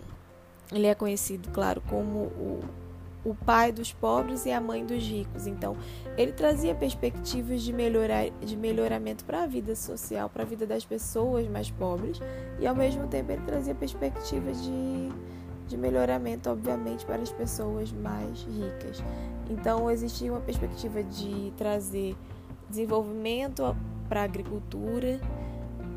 Ele 0.72 0.88
é 0.88 0.96
conhecido, 0.96 1.50
claro, 1.50 1.82
como 1.90 2.20
o, 2.20 2.60
o 3.26 3.36
pai 3.36 3.72
dos 3.72 3.92
pobres 3.92 4.46
e 4.46 4.52
a 4.52 4.62
mãe 4.62 4.86
dos 4.86 5.04
ricos. 5.04 5.46
Então, 5.46 5.76
ele 6.18 6.32
trazia 6.32 6.74
perspectivas 6.74 7.62
de, 7.62 7.74
melhorar, 7.74 8.30
de 8.40 8.56
melhoramento 8.56 9.26
para 9.26 9.44
a 9.44 9.48
vida 9.48 9.76
social, 9.76 10.30
para 10.30 10.44
a 10.44 10.46
vida 10.46 10.66
das 10.66 10.86
pessoas 10.86 11.48
mais 11.50 11.70
pobres, 11.70 12.22
e 12.60 12.66
ao 12.66 12.76
mesmo 12.76 13.08
tempo 13.08 13.32
ele 13.32 13.42
trazia 13.46 13.76
perspectivas 13.76 14.64
de, 14.64 15.10
de 15.68 15.78
melhoramento, 15.78 16.50
obviamente, 16.50 17.06
para 17.06 17.22
as 17.22 17.32
pessoas 17.32 17.92
mais 17.92 18.42
ricas. 18.44 19.04
Então, 19.52 19.92
existia 19.92 20.32
uma 20.32 20.40
perspectiva 20.40 21.04
de 21.04 21.52
trazer 21.58 22.16
desenvolvimento 22.70 23.76
para 24.08 24.22
a 24.22 24.24
agricultura, 24.24 25.20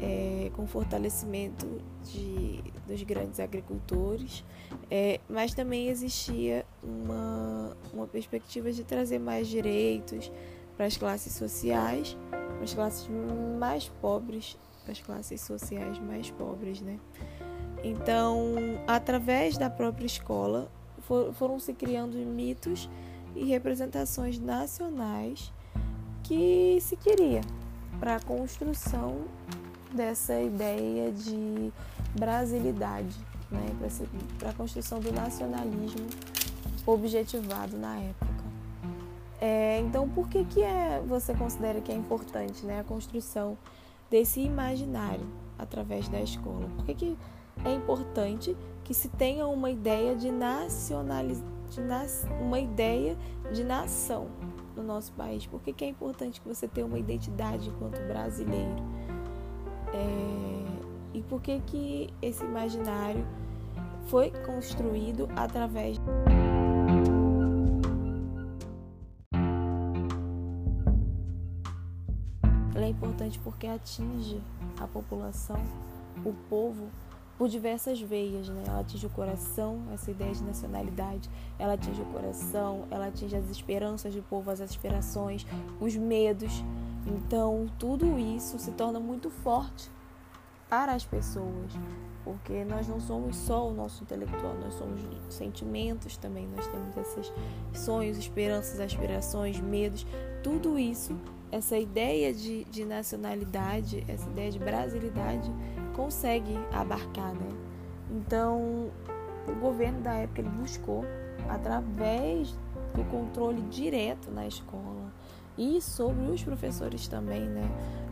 é, 0.00 0.50
com 0.56 0.66
fortalecimento 0.66 1.80
de, 2.02 2.60
dos 2.84 3.00
grandes 3.04 3.38
agricultores, 3.38 4.44
é, 4.90 5.20
mas 5.28 5.54
também 5.54 5.86
existia 5.86 6.66
uma, 6.82 7.76
uma 7.92 8.06
perspectiva 8.08 8.72
de 8.72 8.82
trazer 8.82 9.20
mais 9.20 9.46
direitos 9.46 10.32
para 10.76 10.86
as 10.86 10.96
classes 10.96 11.32
sociais, 11.34 12.16
para 12.30 12.64
as 12.64 12.74
classes 12.74 13.08
mais 13.56 13.88
pobres, 14.00 14.58
para 14.82 14.90
as 14.90 15.00
classes 15.00 15.40
sociais 15.40 15.96
mais 16.00 16.28
pobres, 16.32 16.80
né? 16.80 16.98
Então, 17.84 18.56
através 18.84 19.56
da 19.56 19.70
própria 19.70 20.06
escola, 20.06 20.68
for, 21.02 21.32
foram 21.34 21.60
se 21.60 21.72
criando 21.72 22.16
mitos 22.16 22.88
e 23.34 23.44
representações 23.44 24.38
nacionais 24.38 25.52
que 26.22 26.78
se 26.80 26.96
queria 26.96 27.42
para 28.00 28.16
a 28.16 28.20
construção 28.20 29.22
dessa 29.92 30.40
ideia 30.40 31.12
de 31.12 31.72
brasilidade, 32.18 33.16
né, 33.50 33.66
para 34.38 34.50
a 34.50 34.52
construção 34.52 35.00
do 35.00 35.12
nacionalismo 35.12 36.06
objetivado 36.86 37.76
na 37.76 37.96
época. 37.98 38.34
É, 39.40 39.80
então, 39.80 40.08
por 40.08 40.28
que, 40.28 40.44
que 40.44 40.62
é, 40.62 41.02
você 41.06 41.34
considera 41.34 41.80
que 41.80 41.92
é 41.92 41.94
importante 41.94 42.64
né, 42.64 42.80
a 42.80 42.84
construção 42.84 43.58
desse 44.10 44.40
imaginário 44.40 45.26
através 45.58 46.08
da 46.08 46.20
escola? 46.20 46.68
Por 46.76 46.84
que, 46.86 46.94
que 46.94 47.18
é 47.64 47.72
importante 47.72 48.56
que 48.82 48.94
se 48.94 49.08
tenha 49.08 49.46
uma 49.46 49.70
ideia 49.70 50.14
de 50.14 50.30
nacionalização, 51.64 52.30
uma 52.40 52.58
ideia 52.58 53.16
de 53.52 53.64
nação 53.64 54.28
no 54.76 54.82
nosso 54.82 55.12
país? 55.12 55.46
Por 55.46 55.60
que 55.60 55.84
é 55.84 55.88
importante 55.88 56.40
que 56.40 56.48
você 56.48 56.68
tenha 56.68 56.86
uma 56.86 56.98
identidade 56.98 57.68
enquanto 57.68 58.00
brasileiro? 58.06 58.76
É, 59.92 60.64
e 61.14 61.22
por 61.22 61.40
que, 61.40 61.60
que 61.60 62.12
esse 62.20 62.44
imaginário 62.44 63.24
foi 64.06 64.30
construído 64.44 65.28
através 65.36 65.98
Ela 72.74 72.86
é 72.86 72.88
importante 72.88 73.38
porque 73.38 73.68
atinge 73.68 74.42
a 74.80 74.86
população, 74.86 75.62
o 76.24 76.32
povo, 76.50 76.88
por 77.36 77.48
diversas 77.48 78.00
veias, 78.00 78.48
né? 78.48 78.62
Ela 78.66 78.80
atinge 78.80 79.06
o 79.06 79.10
coração, 79.10 79.82
essa 79.92 80.10
ideia 80.10 80.32
de 80.32 80.42
nacionalidade, 80.42 81.28
ela 81.58 81.74
atinge 81.74 82.00
o 82.00 82.06
coração, 82.06 82.84
ela 82.90 83.06
atinge 83.06 83.34
as 83.34 83.50
esperanças 83.50 84.14
do 84.14 84.22
povo, 84.22 84.50
as 84.50 84.60
aspirações, 84.60 85.46
os 85.80 85.96
medos. 85.96 86.64
Então, 87.06 87.66
tudo 87.78 88.18
isso 88.18 88.58
se 88.58 88.70
torna 88.72 89.00
muito 89.00 89.30
forte 89.30 89.90
para 90.68 90.92
as 90.92 91.04
pessoas, 91.04 91.72
porque 92.24 92.64
nós 92.64 92.88
não 92.88 92.98
somos 93.00 93.36
só 93.36 93.68
o 93.68 93.74
nosso 93.74 94.02
intelectual, 94.02 94.54
nós 94.54 94.74
somos 94.74 95.00
sentimentos 95.28 96.16
também, 96.16 96.48
nós 96.48 96.66
temos 96.66 96.96
esses 96.96 97.32
sonhos, 97.74 98.16
esperanças, 98.16 98.80
aspirações, 98.80 99.60
medos, 99.60 100.06
tudo 100.42 100.78
isso 100.78 101.14
essa 101.54 101.78
ideia 101.78 102.34
de, 102.34 102.64
de 102.64 102.84
nacionalidade, 102.84 104.04
essa 104.08 104.28
ideia 104.28 104.50
de 104.50 104.58
brasilidade 104.58 105.48
consegue 105.94 106.58
abarcar, 106.72 107.32
né? 107.34 107.48
Então, 108.10 108.90
o 109.48 109.54
governo 109.60 110.00
da 110.00 110.14
época 110.14 110.40
ele 110.40 110.50
buscou 110.50 111.04
através 111.48 112.54
do 112.94 113.04
controle 113.10 113.60
direto 113.62 114.30
na 114.30 114.46
escola 114.46 115.12
e 115.56 115.80
sobre 115.80 116.24
os 116.30 116.42
professores 116.42 117.08
também, 117.08 117.40
né? 117.40 117.68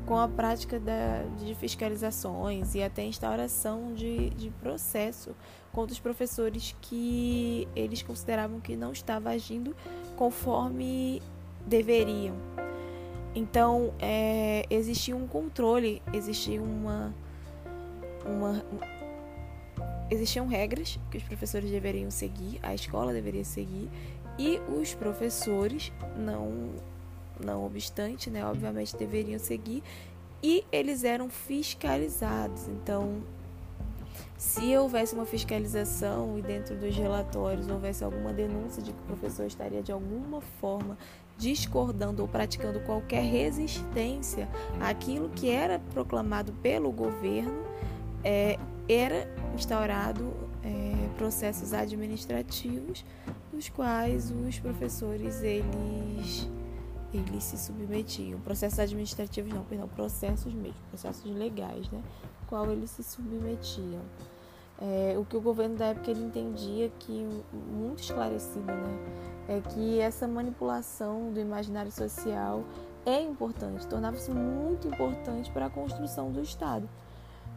Com 0.07 0.19
a 0.19 0.27
prática 0.27 0.81
da, 0.81 1.23
de 1.39 1.55
fiscalizações 1.55 2.75
e 2.75 2.83
até 2.83 3.05
instauração 3.05 3.95
de, 3.95 4.31
de 4.31 4.51
processo 4.51 5.35
contra 5.73 5.93
os 5.93 6.01
professores 6.01 6.75
que 6.81 7.69
eles 7.75 8.03
consideravam 8.03 8.61
que 8.61 8.77
não 8.77 8.93
estavam 8.93 9.33
agindo 9.33 9.75
conforme 10.17 11.23
deveriam. 11.67 12.35
Então, 13.35 13.95
é, 13.99 14.67
existia 14.69 15.17
um 15.17 15.27
controle, 15.27 16.03
existia 16.13 16.61
uma, 16.61 17.15
uma, 18.25 18.65
existiam 20.11 20.47
regras 20.47 20.99
que 21.11 21.19
os 21.19 21.23
professores 21.23 21.71
deveriam 21.71 22.11
seguir, 22.11 22.59
a 22.63 22.75
escola 22.75 23.13
deveria 23.13 23.45
seguir, 23.45 23.89
e 24.39 24.61
os 24.69 24.95
professores, 24.95 25.93
não, 26.17 26.71
não 27.43 27.65
obstante, 27.65 28.31
né, 28.31 28.45
obviamente 28.45 28.97
deveriam 28.97 29.39
seguir, 29.39 29.83
e 30.43 30.65
eles 30.73 31.05
eram 31.05 31.29
fiscalizados. 31.29 32.69
Então, 32.69 33.23
se 34.37 34.77
houvesse 34.77 35.15
uma 35.15 35.25
fiscalização 35.25 36.37
e 36.39 36.43
dentro 36.43 36.75
dos 36.77 36.97
relatórios 36.97 37.69
houvesse 37.69 38.03
alguma 38.03 38.33
denúncia 38.33 38.83
de 38.83 38.93
que 38.93 38.99
o 38.99 39.07
professor 39.07 39.47
estaria 39.47 39.83
de 39.83 39.93
alguma 39.93 40.41
forma 40.41 40.99
discordando 41.39 42.23
ou 42.23 42.29
praticando 42.29 42.81
qualquer 42.81 43.23
resistência 43.23 44.49
àquilo 44.81 45.29
que 45.31 45.49
era 45.49 45.79
proclamado 45.93 46.53
pelo 46.55 46.91
governo, 46.91 47.65
é, 48.25 48.59
era 48.89 49.29
instaurado 49.55 50.33
é, 50.63 51.09
processos 51.17 51.73
administrativos, 51.73 53.05
dos 53.53 53.69
quais 53.69 54.31
os 54.31 54.59
professores 54.59 55.43
eles 55.43 56.49
eles 57.13 57.45
se 57.45 57.59
submetiam. 57.59 58.41
Processos 58.41 58.79
administrativos 58.79 59.53
não, 59.53 59.65
perdão, 59.65 59.87
processos 59.87 60.55
mesmo, 60.55 60.81
processos 60.89 61.31
legais, 61.31 61.91
né? 61.91 62.03
Qual 62.47 62.71
eles 62.71 62.91
se 62.91 63.03
submetiam. 63.03 64.01
É, 64.81 65.17
o 65.19 65.25
que 65.25 65.37
o 65.37 65.41
governo 65.41 65.77
da 65.77 65.89
época 65.89 66.11
ele 66.11 66.25
entendia 66.25 66.91
que 66.99 67.29
muito 67.53 68.03
esclarecido, 68.03 68.65
né? 68.65 68.99
é 69.49 69.61
que 69.61 70.01
essa 70.01 70.27
manipulação 70.27 71.33
do 71.33 71.41
imaginário 71.41 71.91
social 71.91 72.65
é 73.05 73.21
importante, 73.21 73.87
tornava-se 73.87 74.31
muito 74.31 74.87
importante 74.87 75.51
para 75.51 75.67
a 75.67 75.71
construção 75.71 76.31
do 76.31 76.41
Estado. 76.41 76.89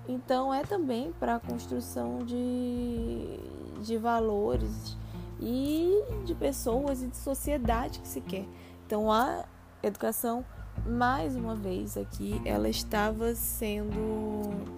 Então, 0.08 0.54
é 0.54 0.64
também 0.64 1.12
para 1.20 1.36
a 1.36 1.40
construção 1.40 2.20
de, 2.20 3.40
de 3.82 3.98
valores 3.98 4.96
e 5.40 6.04
de 6.26 6.36
pessoas 6.36 7.02
e 7.02 7.08
de 7.08 7.18
sociedade 7.18 8.00
que 8.00 8.08
se 8.08 8.22
quer. 8.22 8.46
Então, 8.86 9.12
a 9.12 9.46
educação, 9.82 10.46
mais 10.86 11.36
uma 11.36 11.56
vez 11.56 11.98
aqui, 11.98 12.42
ela 12.46 12.70
estava 12.70 13.34
sendo 13.34 14.76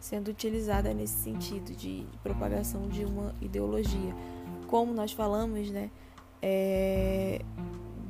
sendo 0.00 0.28
utilizada 0.28 0.94
nesse 0.94 1.16
sentido 1.16 1.74
de, 1.76 2.06
propagação 2.22 2.88
de 2.88 3.04
uma 3.04 3.34
ideologia 3.42 4.14
como 4.68 4.92
nós 4.92 5.12
falamos, 5.12 5.70
né, 5.70 5.90
é, 6.40 7.40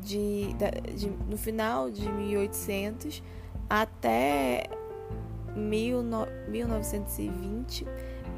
de, 0.02 0.48
de, 0.94 1.08
no 1.28 1.38
final 1.38 1.90
de 1.90 2.08
1800 2.10 3.22
até 3.70 4.68
1920, 5.58 7.86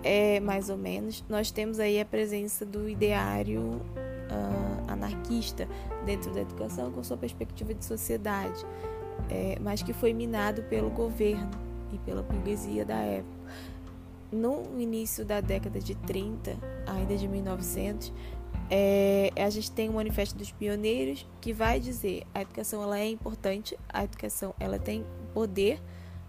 é, 0.02 0.40
mais 0.40 0.70
ou 0.70 0.76
menos, 0.76 1.24
nós 1.28 1.50
temos 1.50 1.78
aí 1.78 2.00
a 2.00 2.04
presença 2.04 2.64
do 2.64 2.88
ideário 2.88 3.83
uh, 4.30 4.85
anarquista 4.88 5.68
dentro 6.04 6.33
da 6.33 6.40
educação 6.40 6.90
com 6.90 7.04
sua 7.04 7.16
perspectiva 7.16 7.74
de 7.74 7.85
sociedade, 7.85 8.64
é, 9.28 9.59
mas 9.61 9.83
que 9.83 9.92
foi 9.92 10.14
minado 10.14 10.62
pelo 10.64 10.90
governo 10.90 11.50
e 11.92 11.98
pela 11.98 12.22
burguesia 12.22 12.85
da 12.85 12.96
época. 12.96 13.40
No 14.33 14.62
início 14.78 15.24
da 15.24 15.40
década 15.40 15.80
de 15.80 15.94
30, 15.94 16.56
ainda 16.87 17.16
de 17.16 17.26
1900, 17.26 18.12
é, 18.70 19.33
a 19.37 19.50
gente 19.50 19.70
tem 19.72 19.88
o 19.88 19.94
Manifesto 19.94 20.38
dos 20.38 20.52
Pioneiros 20.52 21.26
que 21.40 21.52
vai 21.52 21.80
dizer 21.80 22.22
a 22.33 22.42
educação 22.42 22.83
ela 22.83 22.98
é 22.98 23.09
importante, 23.09 23.76
a 23.88 24.04
educação 24.04 24.54
ela 24.61 24.78
tem 24.78 25.04
poder 25.35 25.80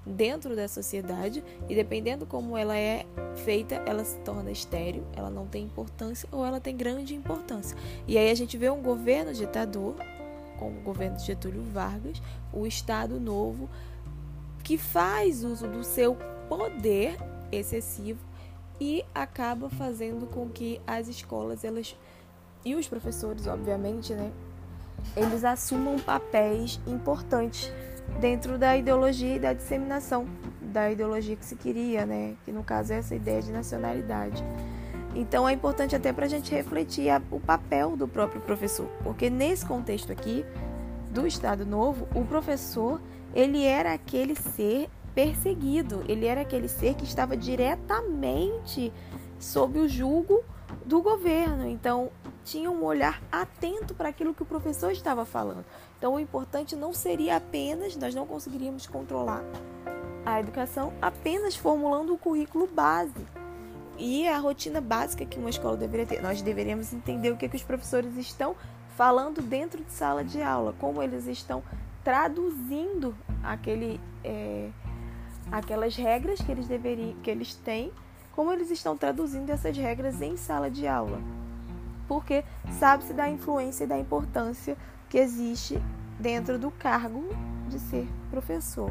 dentro 0.05 0.55
da 0.55 0.67
sociedade 0.67 1.43
e 1.69 1.75
dependendo 1.75 2.25
como 2.25 2.57
ela 2.57 2.77
é 2.77 3.05
feita, 3.43 3.75
ela 3.85 4.03
se 4.03 4.17
torna 4.19 4.51
estéril, 4.51 5.03
ela 5.15 5.29
não 5.29 5.45
tem 5.45 5.63
importância 5.63 6.27
ou 6.31 6.45
ela 6.45 6.59
tem 6.59 6.75
grande 6.75 7.13
importância. 7.13 7.77
E 8.07 8.17
aí 8.17 8.29
a 8.29 8.35
gente 8.35 8.57
vê 8.57 8.69
um 8.69 8.81
governo 8.81 9.33
ditador, 9.33 9.95
como 10.57 10.79
o 10.79 10.81
governo 10.81 11.17
de 11.17 11.25
Getúlio 11.25 11.63
Vargas, 11.71 12.21
o 12.51 12.65
Estado 12.65 13.19
Novo, 13.19 13.69
que 14.63 14.77
faz 14.77 15.43
uso 15.43 15.67
do 15.67 15.83
seu 15.83 16.17
poder 16.49 17.17
excessivo 17.51 18.19
e 18.79 19.05
acaba 19.13 19.69
fazendo 19.69 20.25
com 20.27 20.49
que 20.49 20.81
as 20.87 21.07
escolas 21.07 21.63
elas 21.63 21.95
e 22.63 22.75
os 22.75 22.87
professores, 22.87 23.47
obviamente, 23.47 24.13
né, 24.13 24.31
eles 25.15 25.43
assumam 25.43 25.97
papéis 25.99 26.79
importantes 26.85 27.71
dentro 28.19 28.57
da 28.57 28.75
ideologia 28.77 29.35
e 29.35 29.39
da 29.39 29.53
disseminação 29.53 30.25
da 30.61 30.89
ideologia 30.89 31.35
que 31.35 31.45
se 31.45 31.55
queria, 31.55 32.05
né, 32.05 32.35
que 32.45 32.51
no 32.51 32.63
caso 32.63 32.93
é 32.93 32.97
essa 32.97 33.15
ideia 33.15 33.41
de 33.41 33.51
nacionalidade. 33.51 34.43
Então 35.13 35.47
é 35.47 35.51
importante 35.51 35.95
até 35.95 36.13
para 36.13 36.25
a 36.25 36.29
gente 36.29 36.53
refletir 36.53 37.09
a, 37.09 37.21
o 37.29 37.39
papel 37.39 37.97
do 37.97 38.07
próprio 38.07 38.41
professor, 38.41 38.87
porque 39.03 39.29
nesse 39.29 39.65
contexto 39.65 40.11
aqui 40.11 40.45
do 41.11 41.27
Estado 41.27 41.65
Novo, 41.65 42.07
o 42.15 42.23
professor 42.23 43.01
ele 43.33 43.65
era 43.65 43.93
aquele 43.93 44.35
ser 44.35 44.89
perseguido. 45.13 46.03
Ele 46.07 46.25
era 46.25 46.41
aquele 46.41 46.67
ser 46.67 46.95
que 46.95 47.03
estava 47.03 47.35
diretamente 47.35 48.91
sob 49.39 49.79
o 49.79 49.87
julgo 49.87 50.43
do 50.85 51.01
governo. 51.01 51.67
Então, 51.67 52.09
tinha 52.43 52.69
um 52.69 52.83
olhar 52.83 53.21
atento 53.31 53.93
para 53.93 54.09
aquilo 54.09 54.33
que 54.33 54.43
o 54.43 54.45
professor 54.45 54.91
estava 54.91 55.25
falando. 55.25 55.65
Então, 56.01 56.15
o 56.15 56.19
importante 56.19 56.75
não 56.75 56.95
seria 56.95 57.35
apenas, 57.35 57.95
nós 57.95 58.15
não 58.15 58.25
conseguiríamos 58.25 58.87
controlar 58.87 59.43
a 60.25 60.39
educação 60.39 60.91
apenas 60.99 61.55
formulando 61.55 62.11
o 62.11 62.17
currículo 62.17 62.65
base 62.65 63.23
e 63.99 64.27
a 64.27 64.39
rotina 64.39 64.81
básica 64.81 65.27
que 65.27 65.37
uma 65.37 65.51
escola 65.51 65.77
deveria 65.77 66.07
ter. 66.07 66.19
Nós 66.19 66.41
deveríamos 66.41 66.91
entender 66.91 67.29
o 67.29 67.37
que, 67.37 67.45
é 67.45 67.49
que 67.49 67.55
os 67.55 67.61
professores 67.61 68.17
estão 68.17 68.55
falando 68.97 69.43
dentro 69.43 69.83
de 69.83 69.91
sala 69.91 70.23
de 70.23 70.41
aula, 70.41 70.73
como 70.79 71.03
eles 71.03 71.27
estão 71.27 71.61
traduzindo 72.03 73.15
aquele 73.43 74.01
é, 74.23 74.71
aquelas 75.51 75.95
regras 75.95 76.41
que 76.41 76.51
eles 76.51 76.65
deveriam, 76.65 77.13
que 77.21 77.29
eles 77.29 77.53
têm, 77.53 77.91
como 78.35 78.51
eles 78.51 78.71
estão 78.71 78.97
traduzindo 78.97 79.51
essas 79.51 79.77
regras 79.77 80.19
em 80.19 80.35
sala 80.35 80.67
de 80.67 80.87
aula. 80.87 81.21
porque 82.07 82.43
sabe-se 82.79 83.13
da 83.13 83.29
influência 83.29 83.83
e 83.83 83.87
da 83.87 83.99
importância 83.99 84.75
que 85.11 85.17
existe 85.17 85.77
dentro 86.17 86.57
do 86.57 86.71
cargo 86.71 87.27
de 87.67 87.77
ser 87.77 88.07
professor. 88.29 88.89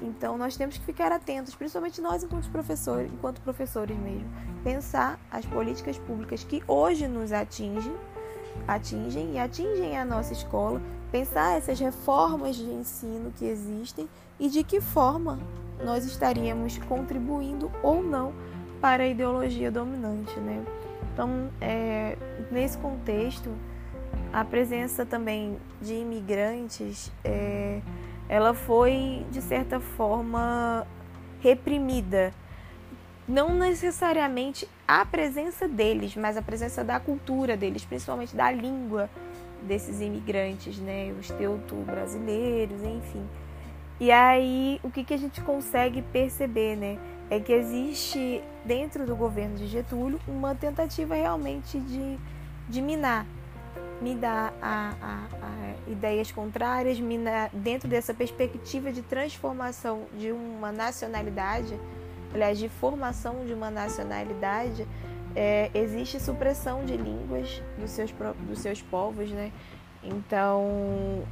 Então 0.00 0.38
nós 0.38 0.56
temos 0.56 0.78
que 0.78 0.84
ficar 0.86 1.12
atentos, 1.12 1.54
principalmente 1.54 2.00
nós 2.00 2.24
enquanto 2.24 2.48
professores, 2.48 3.12
enquanto 3.12 3.42
professores 3.42 3.94
mesmo, 3.98 4.26
pensar 4.64 5.20
as 5.30 5.44
políticas 5.44 5.98
públicas 5.98 6.42
que 6.42 6.62
hoje 6.66 7.06
nos 7.06 7.30
atingem, 7.30 7.94
atingem 8.66 9.34
e 9.34 9.38
atingem 9.38 9.98
a 9.98 10.04
nossa 10.04 10.32
escola, 10.32 10.80
pensar 11.12 11.58
essas 11.58 11.78
reformas 11.78 12.56
de 12.56 12.64
ensino 12.64 13.30
que 13.36 13.44
existem 13.44 14.08
e 14.40 14.48
de 14.48 14.64
que 14.64 14.80
forma 14.80 15.38
nós 15.84 16.06
estaríamos 16.06 16.78
contribuindo 16.78 17.70
ou 17.82 18.02
não 18.02 18.32
para 18.80 19.02
a 19.02 19.06
ideologia 19.06 19.70
dominante, 19.70 20.40
né? 20.40 20.64
Então, 21.12 21.50
é, 21.60 22.16
nesse 22.50 22.78
contexto, 22.78 23.50
a 24.32 24.44
presença 24.44 25.06
também 25.06 25.56
de 25.80 25.94
imigrantes, 25.94 27.12
é, 27.24 27.80
ela 28.28 28.54
foi 28.54 29.24
de 29.30 29.40
certa 29.40 29.78
forma 29.78 30.86
reprimida. 31.40 32.32
Não 33.26 33.54
necessariamente 33.54 34.68
a 34.86 35.04
presença 35.04 35.68
deles, 35.68 36.16
mas 36.16 36.36
a 36.36 36.42
presença 36.42 36.82
da 36.82 36.98
cultura 36.98 37.56
deles, 37.56 37.84
principalmente 37.84 38.34
da 38.34 38.50
língua 38.50 39.08
desses 39.62 40.00
imigrantes, 40.00 40.78
né? 40.78 41.14
Os 41.18 41.28
teuto-brasileiros, 41.28 42.82
enfim. 42.82 43.24
E 44.00 44.10
aí, 44.10 44.80
o 44.82 44.90
que, 44.90 45.04
que 45.04 45.14
a 45.14 45.16
gente 45.16 45.40
consegue 45.40 46.02
perceber, 46.02 46.76
né? 46.76 46.98
É 47.30 47.40
que 47.40 47.52
existe 47.52 48.42
dentro 48.64 49.06
do 49.06 49.16
governo 49.16 49.56
de 49.56 49.66
Getúlio 49.66 50.20
uma 50.26 50.54
tentativa 50.54 51.14
realmente 51.14 51.78
de, 51.78 52.18
de 52.68 52.82
minar 52.82 53.26
me 54.00 54.14
dá 54.14 54.52
a, 54.60 54.94
a, 55.00 55.46
a 55.46 55.90
ideias 55.90 56.30
contrárias, 56.30 56.98
me 56.98 57.18
dá, 57.18 57.50
dentro 57.52 57.88
dessa 57.88 58.12
perspectiva 58.12 58.92
de 58.92 59.02
transformação 59.02 60.02
de 60.18 60.32
uma 60.32 60.72
nacionalidade, 60.72 61.78
aliás, 62.32 62.58
de 62.58 62.68
formação 62.68 63.44
de 63.46 63.52
uma 63.52 63.70
nacionalidade, 63.70 64.86
é, 65.36 65.70
existe 65.74 66.20
supressão 66.20 66.84
de 66.84 66.96
línguas 66.96 67.62
dos 67.78 67.90
seus, 67.90 68.12
dos 68.46 68.58
seus 68.60 68.80
povos, 68.82 69.30
né? 69.30 69.52
Então, 70.02 71.24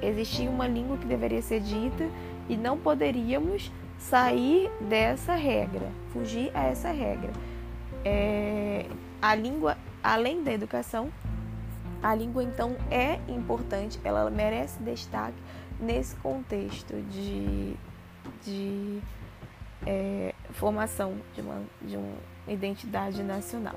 existia 0.00 0.48
uma 0.48 0.66
língua 0.66 0.96
que 0.96 1.06
deveria 1.06 1.42
ser 1.42 1.60
dita 1.60 2.08
e 2.48 2.56
não 2.56 2.78
poderíamos 2.78 3.70
sair 3.98 4.70
dessa 4.80 5.34
regra, 5.34 5.88
fugir 6.12 6.50
a 6.54 6.64
essa 6.64 6.90
regra. 6.90 7.30
É, 8.04 8.86
a 9.20 9.34
língua, 9.34 9.76
além 10.02 10.42
da 10.42 10.52
educação, 10.52 11.12
a 12.02 12.14
língua, 12.14 12.42
então, 12.42 12.76
é 12.90 13.20
importante, 13.28 14.00
ela 14.02 14.28
merece 14.28 14.82
destaque 14.82 15.36
nesse 15.78 16.16
contexto 16.16 16.94
de, 17.10 17.76
de 18.44 19.00
é, 19.86 20.34
formação 20.50 21.14
de 21.34 21.40
uma, 21.40 21.62
de 21.80 21.96
uma 21.96 22.16
identidade 22.48 23.22
nacional. 23.22 23.76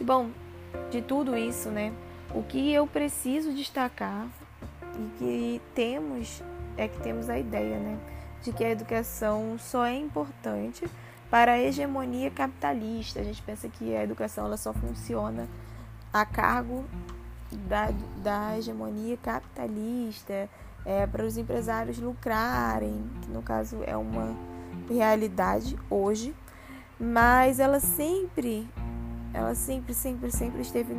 E, 0.00 0.04
bom, 0.04 0.30
de 0.90 1.00
tudo 1.00 1.36
isso, 1.36 1.70
né, 1.70 1.92
o 2.34 2.42
que 2.42 2.72
eu 2.72 2.86
preciso 2.86 3.52
destacar 3.52 4.28
e 4.94 5.18
que 5.18 5.62
temos 5.74 6.42
é 6.76 6.86
que 6.86 7.00
temos 7.00 7.28
a 7.30 7.38
ideia, 7.38 7.78
né, 7.78 7.98
de 8.42 8.52
que 8.52 8.62
a 8.62 8.70
educação 8.70 9.56
só 9.58 9.86
é 9.86 9.94
importante 9.94 10.86
para 11.30 11.52
a 11.52 11.58
hegemonia 11.58 12.30
capitalista. 12.30 13.20
A 13.20 13.24
gente 13.24 13.42
pensa 13.42 13.68
que 13.68 13.96
a 13.96 14.02
educação 14.02 14.46
ela 14.46 14.56
só 14.56 14.72
funciona 14.72 15.48
a 16.12 16.24
cargo 16.24 16.84
da, 17.52 17.90
da 18.22 18.58
hegemonia 18.58 19.16
capitalista, 19.16 20.48
é, 20.84 21.06
para 21.06 21.24
os 21.24 21.36
empresários 21.36 21.98
lucrarem, 21.98 23.04
que 23.22 23.30
no 23.30 23.42
caso 23.42 23.82
é 23.86 23.96
uma 23.96 24.34
realidade 24.88 25.78
hoje, 25.90 26.34
mas 26.98 27.60
ela 27.60 27.80
sempre, 27.80 28.68
ela 29.32 29.54
sempre, 29.54 29.94
sempre, 29.94 30.30
sempre 30.30 30.62
esteve 30.62 30.94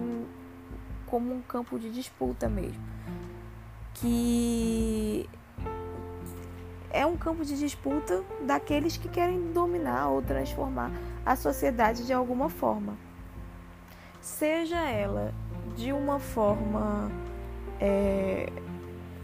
como 1.05 1.33
um 1.33 1.41
campo 1.41 1.79
de 1.79 1.89
disputa 1.89 2.47
mesmo, 2.47 2.81
que 3.95 5.27
é 6.91 7.05
um 7.05 7.17
campo 7.17 7.43
de 7.43 7.57
disputa 7.57 8.23
daqueles 8.41 8.97
que 8.97 9.09
querem 9.09 9.51
dominar 9.51 10.09
ou 10.09 10.21
transformar 10.21 10.91
a 11.25 11.35
sociedade 11.35 12.05
de 12.05 12.13
alguma 12.13 12.49
forma, 12.49 12.97
seja 14.21 14.79
ela 14.89 15.33
de 15.75 15.91
uma 15.93 16.19
forma 16.19 17.11
é, 17.79 18.49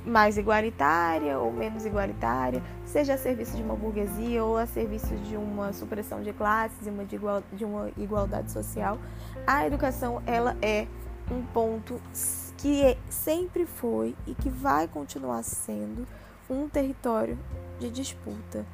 mais 0.06 0.38
igualitária 0.38 1.40
ou 1.40 1.52
menos 1.52 1.86
igualitária, 1.86 2.62
seja 2.86 3.16
a 3.16 3.18
serviço 3.18 3.56
de 3.58 3.64
uma 3.64 3.76
burguesia 3.76 4.44
ou 4.44 4.58
a 4.58 4.66
serviço 4.66 5.16
de 5.18 5.36
uma 5.36 5.74
supressão 5.74 6.22
de 6.22 6.32
classes 6.32 6.86
e 6.86 6.90
uma 6.90 7.04
de, 7.04 7.16
igual, 7.16 7.44
de 7.52 7.66
uma 7.66 7.90
igualdade 7.98 8.52
social, 8.52 8.98
a 9.46 9.66
educação 9.66 10.22
ela 10.26 10.56
é 10.62 10.88
um 11.32 11.42
ponto 11.42 12.00
que 12.58 12.84
é, 12.84 12.98
sempre 13.10 13.66
foi 13.66 14.16
e 14.28 14.36
que 14.36 14.50
vai 14.50 14.88
continuar 14.88 15.44
sendo 15.44 16.08
um 16.50 16.70
território 16.70 17.38
de 17.80 17.90
disputa. 17.90 18.66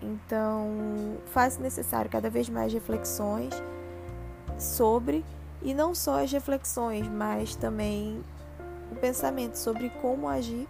Então, 0.00 1.16
faz 1.26 1.58
necessário 1.58 2.08
cada 2.08 2.30
vez 2.30 2.48
mais 2.48 2.72
reflexões 2.72 3.52
sobre 4.56 5.24
e 5.62 5.74
não 5.74 5.94
só 5.94 6.22
as 6.22 6.32
reflexões, 6.32 7.06
mas 7.08 7.54
também 7.54 8.22
o 8.90 8.96
pensamento 8.96 9.56
sobre 9.56 9.90
como 10.00 10.28
agir 10.28 10.66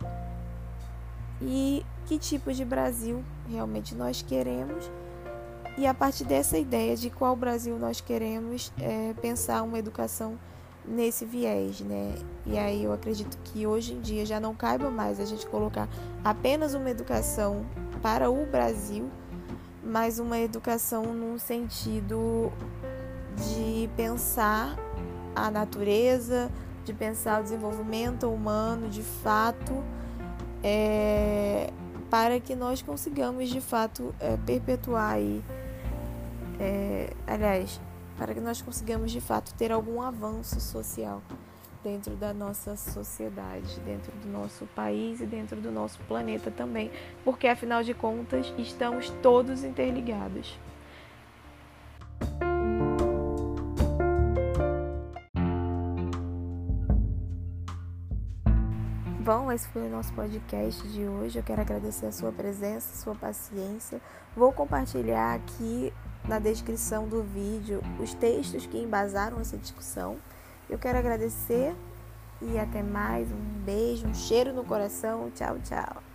e 1.40 1.84
que 2.06 2.18
tipo 2.18 2.52
de 2.52 2.64
Brasil 2.64 3.22
realmente 3.48 3.94
nós 3.94 4.22
queremos. 4.22 4.90
E 5.76 5.86
a 5.86 5.94
partir 5.94 6.24
dessa 6.24 6.58
ideia 6.58 6.96
de 6.96 7.08
qual 7.10 7.36
Brasil 7.36 7.78
nós 7.78 8.00
queremos, 8.00 8.72
é, 8.80 9.14
pensar 9.20 9.62
uma 9.62 9.78
educação 9.78 10.36
nesse 10.84 11.24
viés, 11.24 11.80
né? 11.80 12.14
E 12.46 12.58
aí 12.58 12.82
eu 12.82 12.92
acredito 12.92 13.38
que 13.44 13.66
hoje 13.66 13.92
em 13.92 14.00
dia 14.00 14.24
já 14.24 14.40
não 14.40 14.54
caiba 14.54 14.90
mais 14.90 15.20
a 15.20 15.24
gente 15.24 15.46
colocar 15.46 15.88
apenas 16.24 16.74
uma 16.74 16.90
educação 16.90 17.64
para 18.02 18.30
o 18.30 18.46
Brasil, 18.46 19.08
mas 19.84 20.18
uma 20.18 20.38
educação 20.38 21.04
num 21.14 21.38
sentido 21.38 22.50
de 23.40 23.88
pensar 23.96 24.76
a 25.34 25.50
natureza, 25.50 26.50
de 26.84 26.92
pensar 26.92 27.40
o 27.40 27.42
desenvolvimento 27.42 28.28
humano 28.28 28.88
de 28.88 29.02
fato, 29.02 29.82
é, 30.62 31.70
para 32.10 32.40
que 32.40 32.54
nós 32.54 32.82
consigamos 32.82 33.48
de 33.48 33.60
fato 33.60 34.14
é, 34.18 34.36
perpetuar 34.38 35.12
aí, 35.12 35.42
é, 36.58 37.12
aliás, 37.26 37.80
para 38.16 38.34
que 38.34 38.40
nós 38.40 38.60
consigamos 38.60 39.12
de 39.12 39.20
fato 39.20 39.54
ter 39.54 39.70
algum 39.70 40.02
avanço 40.02 40.60
social 40.60 41.22
dentro 41.84 42.16
da 42.16 42.34
nossa 42.34 42.76
sociedade, 42.76 43.78
dentro 43.80 44.12
do 44.22 44.28
nosso 44.28 44.66
país 44.74 45.20
e 45.20 45.26
dentro 45.26 45.60
do 45.60 45.70
nosso 45.70 45.98
planeta 46.08 46.50
também, 46.50 46.90
porque 47.24 47.46
afinal 47.46 47.82
de 47.82 47.94
contas 47.94 48.52
estamos 48.58 49.10
todos 49.22 49.62
interligados. 49.62 50.58
Bom, 59.28 59.52
esse 59.52 59.68
foi 59.68 59.82
o 59.82 59.90
nosso 59.90 60.10
podcast 60.14 60.88
de 60.88 61.06
hoje. 61.06 61.38
Eu 61.38 61.42
quero 61.42 61.60
agradecer 61.60 62.06
a 62.06 62.12
sua 62.12 62.32
presença, 62.32 62.94
a 62.94 62.96
sua 62.96 63.14
paciência. 63.14 64.00
Vou 64.34 64.50
compartilhar 64.54 65.34
aqui 65.34 65.92
na 66.26 66.38
descrição 66.38 67.06
do 67.06 67.22
vídeo 67.22 67.82
os 68.00 68.14
textos 68.14 68.64
que 68.64 68.78
embasaram 68.78 69.38
essa 69.38 69.58
discussão. 69.58 70.16
Eu 70.66 70.78
quero 70.78 70.96
agradecer 70.96 71.76
e 72.40 72.58
até 72.58 72.82
mais. 72.82 73.30
Um 73.30 73.62
beijo, 73.66 74.06
um 74.06 74.14
cheiro 74.14 74.54
no 74.54 74.64
coração. 74.64 75.30
Tchau, 75.34 75.58
tchau. 75.62 76.07